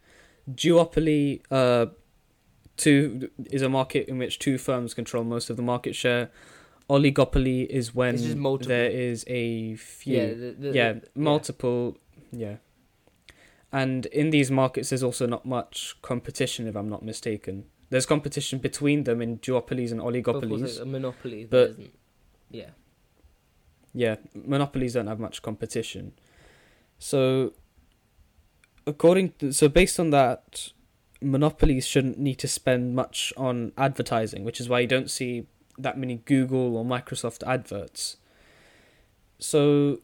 Duopoly 0.51 1.41
uh, 1.51 1.87
two 2.77 3.31
is 3.51 3.63
a 3.63 3.69
market 3.69 4.09
in 4.09 4.19
which 4.19 4.39
two 4.39 4.59
firms 4.59 4.95
control 4.95 5.25
most 5.25 5.51
of 5.51 5.57
the 5.57 5.63
market 5.63 5.95
share. 5.95 6.31
Oligopoly 6.89 7.67
is 7.67 7.95
when 7.95 8.15
It's 8.15 8.25
just 8.25 8.37
multiple. 8.37 8.69
there 8.69 8.91
is 8.91 9.25
a 9.29 9.77
few. 9.77 10.17
yeah, 10.17 10.23
Yeah, 10.23 10.35
the, 10.35 10.51
the, 10.59 10.73
the- 10.73 11.03
multiple. 11.15 11.97
Yeah. 12.33 12.57
And 13.73 14.07
in 14.07 14.31
these 14.31 14.51
markets, 14.51 14.89
there's 14.91 15.05
also 15.05 15.27
not 15.27 15.47
much 15.47 15.95
competition, 16.03 16.67
if 16.67 16.75
I'm 16.75 16.89
not 16.89 17.05
mistaken. 17.05 17.67
There's 17.91 18.07
competition 18.07 18.59
between 18.59 19.05
them 19.05 19.23
in 19.23 19.39
duopolies 19.39 19.93
and 19.93 20.01
oligopolies. 20.01 20.81
a 20.81 20.85
monopoly, 20.85 21.45
But- 21.45 21.51
there 21.51 21.69
isn't. 21.69 21.95
Yeah, 22.51 22.71
Yeah, 23.93 24.17
monopolies 24.35 24.95
don't 24.95 25.09
have 25.09 25.19
much 25.19 25.43
competition. 25.43 26.13
So, 26.99 27.55
according 28.87 29.33
to, 29.39 29.53
so 29.53 29.69
based 29.69 29.99
on 29.99 30.11
that, 30.11 30.71
monopolies 31.21 31.87
shouldn't 31.87 32.19
need 32.19 32.37
to 32.37 32.49
spend 32.49 32.95
much 32.95 33.33
on 33.37 33.73
advertising, 33.77 34.45
which 34.45 34.61
is 34.61 34.69
why 34.69 34.81
you 34.81 34.87
don't 34.87 35.11
see 35.11 35.47
that 35.79 35.99
many 35.99 36.17
Google 36.17 36.77
or 36.77 36.85
Microsoft 36.85 37.43
adverts. 37.47 38.17
So, 39.39 40.01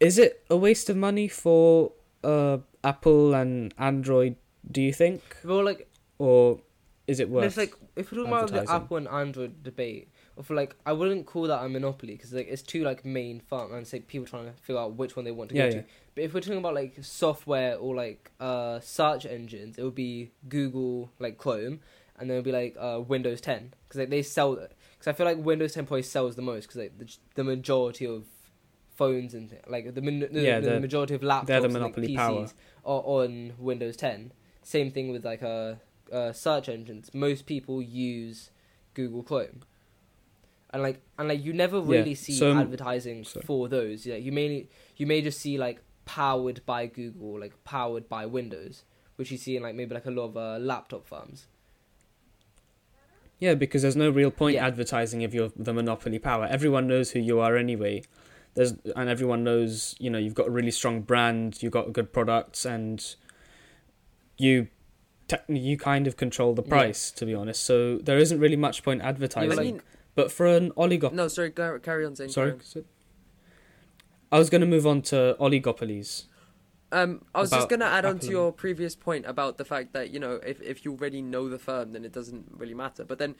is 0.00 0.18
it 0.18 0.44
a 0.50 0.56
waste 0.56 0.90
of 0.90 0.96
money 0.96 1.28
for 1.28 1.92
uh, 2.22 2.58
Apple 2.82 3.34
and 3.34 3.72
Android? 3.78 4.36
Do 4.70 4.80
you 4.80 4.92
think, 4.92 5.22
well, 5.44 5.62
like 5.62 5.88
or 6.18 6.60
is 7.06 7.20
it 7.20 7.28
worth? 7.28 7.44
it's 7.44 7.56
like 7.56 7.74
if 7.96 8.10
we're 8.10 8.24
talking 8.24 8.32
about 8.32 8.50
the. 8.50 8.72
Apple 8.72 8.96
and 8.96 9.08
Android 9.08 9.62
debate, 9.62 10.08
for 10.42 10.54
like 10.54 10.74
I 10.84 10.92
wouldn't 10.92 11.26
call 11.26 11.44
that 11.44 11.62
a 11.64 11.68
monopoly 11.68 12.14
because 12.14 12.32
like 12.32 12.48
it's 12.48 12.62
two 12.62 12.82
like 12.82 13.04
main 13.04 13.40
firms 13.40 13.72
and 13.72 13.86
say 13.86 14.00
people 14.00 14.26
trying 14.26 14.46
to 14.46 14.52
figure 14.62 14.80
out 14.80 14.94
which 14.96 15.14
one 15.16 15.24
they 15.24 15.30
want 15.30 15.50
to 15.50 15.56
Yeah, 15.56 15.68
go 15.70 15.76
yeah. 15.76 15.82
to. 15.82 15.86
But 16.14 16.24
if 16.24 16.34
we're 16.34 16.40
talking 16.40 16.58
about 16.58 16.74
like 16.74 16.94
software 17.02 17.76
or 17.76 17.94
like 17.94 18.30
uh 18.40 18.80
search 18.80 19.26
engines, 19.26 19.78
it 19.78 19.82
would 19.84 19.94
be 19.94 20.32
Google 20.48 21.10
like 21.18 21.38
Chrome, 21.38 21.80
and 22.18 22.28
then 22.28 22.36
it 22.36 22.38
would 22.38 22.44
be 22.44 22.52
like 22.52 22.76
uh 22.78 23.00
Windows 23.00 23.40
10 23.40 23.74
because 23.88 23.98
like 24.00 24.10
they 24.10 24.22
sell. 24.22 24.54
Because 24.56 25.06
I 25.06 25.12
feel 25.12 25.26
like 25.26 25.38
Windows 25.38 25.74
10 25.74 25.86
probably 25.86 26.02
sells 26.02 26.34
the 26.36 26.42
most 26.42 26.62
because 26.62 26.76
like 26.76 26.98
the, 26.98 27.16
the 27.34 27.44
majority 27.44 28.06
of 28.06 28.24
phones 28.96 29.34
and 29.34 29.56
like 29.66 29.92
the, 29.94 30.00
the, 30.00 30.28
Yeah, 30.32 30.60
the 30.60 30.70
the- 30.70 30.80
majority 30.80 31.14
of 31.14 31.20
laptops 31.20 31.46
they're 31.46 31.60
the 31.60 31.66
and, 31.66 31.74
like, 31.80 31.94
PCs 31.96 32.16
power. 32.16 32.46
are 32.84 33.02
on 33.04 33.52
Windows 33.58 33.96
10. 33.96 34.32
Same 34.62 34.90
thing 34.90 35.10
with 35.10 35.24
like 35.24 35.42
uh, 35.42 35.74
uh, 36.12 36.32
search 36.32 36.68
engines. 36.68 37.10
Most 37.12 37.44
people 37.46 37.82
use 37.82 38.50
Google 38.94 39.22
Chrome, 39.22 39.60
and 40.74 40.82
like 40.82 41.00
and 41.18 41.28
like 41.28 41.42
you 41.42 41.52
never 41.54 41.78
Yeah, 41.78 41.86
really 42.00 42.14
see 42.14 42.34
so- 42.34 42.52
advertising 42.54 43.24
for 43.24 43.68
those. 43.68 44.04
Yeah, 44.04 44.16
you 44.16 44.32
may 44.32 44.66
you 44.96 45.06
may 45.06 45.22
just 45.22 45.40
see 45.40 45.56
like 45.56 45.80
powered 46.04 46.60
by 46.66 46.84
Google, 46.86 47.40
like 47.40 47.54
powered 47.64 48.08
by 48.10 48.26
Windows, 48.26 48.84
which 49.16 49.30
you 49.30 49.38
see 49.38 49.56
in 49.56 49.62
like 49.62 49.74
maybe 49.74 49.94
like 49.94 50.04
a 50.04 50.10
lot 50.10 50.24
of 50.26 50.36
uh, 50.36 50.58
laptop 50.58 51.06
firms. 51.06 51.46
Yeah, 53.38 53.54
because 53.54 53.82
there's 53.82 53.96
no 53.96 54.10
real 54.10 54.30
point 54.30 54.54
Yeah. 54.54 54.66
advertising 54.66 55.22
if 55.22 55.34
you're 55.34 55.50
the 55.56 55.72
monopoly 55.72 56.18
power. 56.18 56.44
Everyone 56.46 56.86
knows 56.86 57.10
who 57.12 57.20
you 57.20 57.40
are 57.40 57.56
anyway. 57.56 58.02
There's 58.54 58.74
and 58.94 59.08
everyone 59.08 59.42
knows, 59.44 59.94
you 59.98 60.10
know, 60.10 60.18
you've 60.18 60.34
got 60.34 60.46
a 60.48 60.50
really 60.50 60.70
strong 60.70 61.00
brand, 61.02 61.62
you've 61.62 61.72
got 61.72 61.92
good 61.92 62.12
products 62.12 62.64
and 62.64 63.04
you 64.38 64.68
tech 65.26 65.44
you 65.48 65.76
kind 65.76 66.06
of 66.06 66.16
control 66.16 66.54
the 66.54 66.62
Yeah. 66.62 66.68
price 66.68 67.10
to 67.12 67.26
be 67.26 67.34
honest. 67.34 67.62
So 67.62 67.98
there 67.98 68.18
isn't 68.18 68.38
really 68.38 68.56
much 68.56 68.82
point 68.82 69.02
advertising. 69.02 69.58
I 69.58 69.62
like- 69.72 69.84
but 70.14 70.30
for 70.30 70.46
an 70.46 70.70
oligopoly 70.72 71.12
no, 71.12 71.28
sorry, 71.28 71.50
carry 71.50 72.06
on 72.06 72.16
saying. 72.16 72.30
Sorry. 72.30 72.54
I 74.32 74.38
was 74.38 74.50
going 74.50 74.62
to 74.62 74.66
move 74.66 74.86
on 74.86 75.02
to 75.02 75.36
oligopolies. 75.40 76.26
Um, 76.92 77.24
I 77.34 77.40
was 77.40 77.50
just 77.50 77.68
gonna 77.68 77.86
add 77.86 78.04
on 78.04 78.20
to 78.20 78.28
your 78.28 78.52
previous 78.52 78.94
point 78.94 79.26
about 79.26 79.58
the 79.58 79.64
fact 79.64 79.92
that 79.94 80.10
you 80.10 80.20
know 80.20 80.34
if 80.46 80.62
if 80.62 80.84
you 80.84 80.92
already 80.92 81.22
know 81.22 81.48
the 81.48 81.58
firm, 81.58 81.92
then 81.92 82.04
it 82.04 82.12
doesn't 82.12 82.52
really 82.56 82.74
matter. 82.74 83.04
But 83.04 83.18
then 83.18 83.34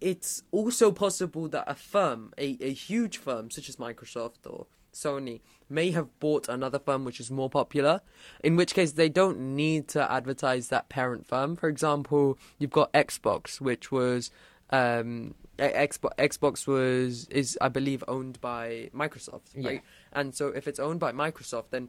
it's 0.00 0.42
also 0.52 0.90
possible 0.90 1.48
that 1.48 1.64
a 1.66 1.74
firm, 1.74 2.32
a, 2.38 2.56
a 2.60 2.72
huge 2.72 3.18
firm 3.18 3.50
such 3.50 3.68
as 3.68 3.76
Microsoft 3.76 4.46
or 4.46 4.66
Sony 4.94 5.40
may 5.68 5.90
have 5.90 6.18
bought 6.18 6.48
another 6.48 6.78
firm 6.78 7.04
which 7.04 7.20
is 7.20 7.30
more 7.30 7.50
popular, 7.50 8.00
in 8.42 8.56
which 8.56 8.74
case 8.74 8.92
they 8.92 9.08
don't 9.08 9.38
need 9.38 9.86
to 9.88 10.10
advertise 10.10 10.68
that 10.68 10.88
parent 10.88 11.26
firm. 11.26 11.56
For 11.56 11.68
example, 11.68 12.38
you've 12.58 12.70
got 12.70 12.92
Xbox, 12.92 13.60
which 13.60 13.92
was 13.92 14.30
um, 14.70 15.34
Xbox, 15.58 16.10
Xbox 16.18 16.66
was 16.66 17.26
is 17.28 17.58
I 17.60 17.68
believe 17.68 18.04
owned 18.06 18.40
by 18.40 18.90
Microsoft, 18.94 19.56
right? 19.56 19.74
Yeah. 19.74 19.80
And 20.12 20.34
so 20.34 20.48
if 20.48 20.68
it's 20.68 20.78
owned 20.78 21.00
by 21.00 21.12
Microsoft, 21.12 21.70
then 21.70 21.88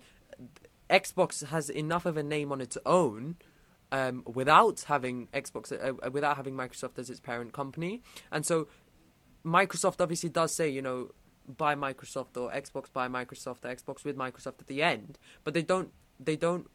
Xbox 0.90 1.46
has 1.48 1.70
enough 1.70 2.06
of 2.06 2.18
a 2.18 2.24
name 2.24 2.52
on 2.52 2.62
its 2.62 2.78
own. 2.86 3.38
Um, 3.92 4.22
without 4.32 4.82
having 4.82 5.30
Xbox, 5.34 5.72
uh, 5.72 6.12
without 6.12 6.38
having 6.38 6.54
Microsoft 6.54 7.00
as 7.00 7.10
its 7.10 7.20
parent 7.20 7.54
company, 7.54 8.04
and 8.32 8.46
so 8.46 8.68
Microsoft 9.44 10.00
obviously 10.00 10.30
does 10.30 10.54
say, 10.54 10.70
you 10.70 10.82
know, 10.82 11.10
by 11.58 11.74
Microsoft 11.74 12.38
or 12.38 12.52
Xbox 12.52 12.94
by 12.94 13.08
Microsoft 13.08 13.66
or 13.66 13.76
Xbox 13.76 14.04
with 14.04 14.16
Microsoft 14.16 14.60
at 14.60 14.68
the 14.68 14.84
end, 14.84 15.18
but 15.44 15.56
they 15.56 15.64
don't 15.64 15.92
they 16.20 16.36
don't 16.36 16.68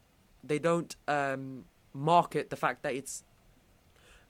they 0.43 0.59
don't 0.59 0.97
um, 1.07 1.67
market 1.93 2.51
the 2.51 2.57
fact 2.57 2.83
that 2.83 2.95
it's 2.95 3.23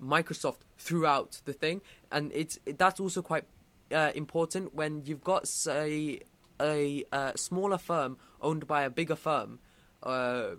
Microsoft 0.03 0.59
throughout 0.79 1.41
the 1.45 1.53
thing, 1.53 1.81
and 2.11 2.31
it's 2.33 2.59
that's 2.77 3.01
also 3.01 3.23
quite 3.23 3.45
uh, 3.93 4.11
important 4.15 4.75
when 4.75 5.03
you've 5.05 5.25
got 5.25 5.47
say 5.49 6.21
a, 6.61 7.05
uh 7.13 7.33
smaller 7.35 7.79
firm 7.79 8.17
owned 8.41 8.67
by 8.67 8.83
a 8.83 8.91
bigger 8.91 9.17
firm. 9.17 9.59
Uh, 10.03 10.57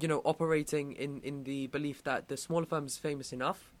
you 0.00 0.06
know, 0.06 0.20
operating 0.24 0.92
in, 0.92 1.20
in 1.22 1.42
the 1.44 1.66
belief 1.68 2.04
that 2.04 2.28
the 2.28 2.36
smaller 2.36 2.64
firm 2.66 2.86
is 2.86 2.96
famous 2.96 3.32
enough, 3.32 3.72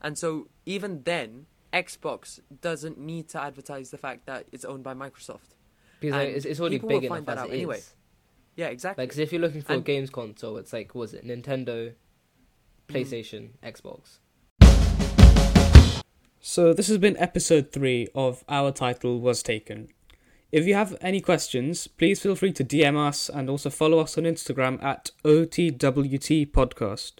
and 0.00 0.16
so 0.16 0.48
even 0.64 1.02
then, 1.02 1.46
Xbox 1.72 2.40
doesn't 2.62 2.98
need 2.98 3.28
to 3.30 3.42
advertise 3.42 3.90
the 3.90 3.98
fact 3.98 4.26
that 4.26 4.46
it's 4.52 4.64
owned 4.64 4.82
by 4.84 4.94
Microsoft. 4.94 5.54
Because 6.00 6.14
like, 6.14 6.28
it's, 6.30 6.46
it's 6.46 6.60
already 6.60 6.78
big 6.78 7.02
will 7.02 7.08
find 7.08 7.26
that 7.26 7.36
out 7.38 7.50
anyway. 7.50 7.76
is. 7.78 7.92
Yeah, 8.56 8.68
exactly. 8.68 9.02
Like, 9.02 9.10
'cause 9.10 9.18
if 9.18 9.32
you're 9.32 9.40
looking 9.40 9.60
for 9.62 9.74
a 9.74 9.80
games 9.80 10.08
console, 10.10 10.56
it's 10.56 10.72
like, 10.72 10.94
was 10.94 11.12
it 11.12 11.26
Nintendo, 11.26 11.92
Mm. 12.90 12.96
PlayStation, 12.96 13.48
Xbox? 13.62 14.18
So 16.40 16.72
this 16.72 16.88
has 16.88 16.98
been 16.98 17.16
episode 17.18 17.70
three 17.72 18.08
of 18.14 18.44
Our 18.48 18.72
Title 18.72 19.20
Was 19.20 19.42
Taken. 19.42 19.88
If 20.50 20.66
you 20.66 20.74
have 20.74 20.96
any 21.00 21.20
questions, 21.20 21.86
please 21.86 22.20
feel 22.20 22.34
free 22.34 22.52
to 22.54 22.64
DM 22.64 22.96
us 22.96 23.28
and 23.28 23.48
also 23.48 23.70
follow 23.70 24.00
us 24.00 24.18
on 24.18 24.24
Instagram 24.24 24.82
at 24.82 25.12
OTWT 25.24 26.50
Podcast. 26.50 27.12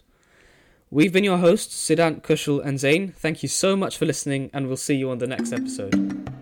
We've 0.89 1.13
been 1.13 1.23
your 1.23 1.37
hosts, 1.37 1.73
Siddhant, 1.73 2.23
Kushal, 2.23 2.65
and 2.65 2.77
Zain. 2.77 3.13
Thank 3.13 3.41
you 3.43 3.47
so 3.47 3.77
much 3.77 3.97
for 3.97 4.05
listening, 4.05 4.49
and 4.53 4.67
we'll 4.67 4.75
see 4.75 4.95
you 4.95 5.09
on 5.09 5.19
the 5.19 5.27
next 5.27 5.53
episode. 5.53 6.40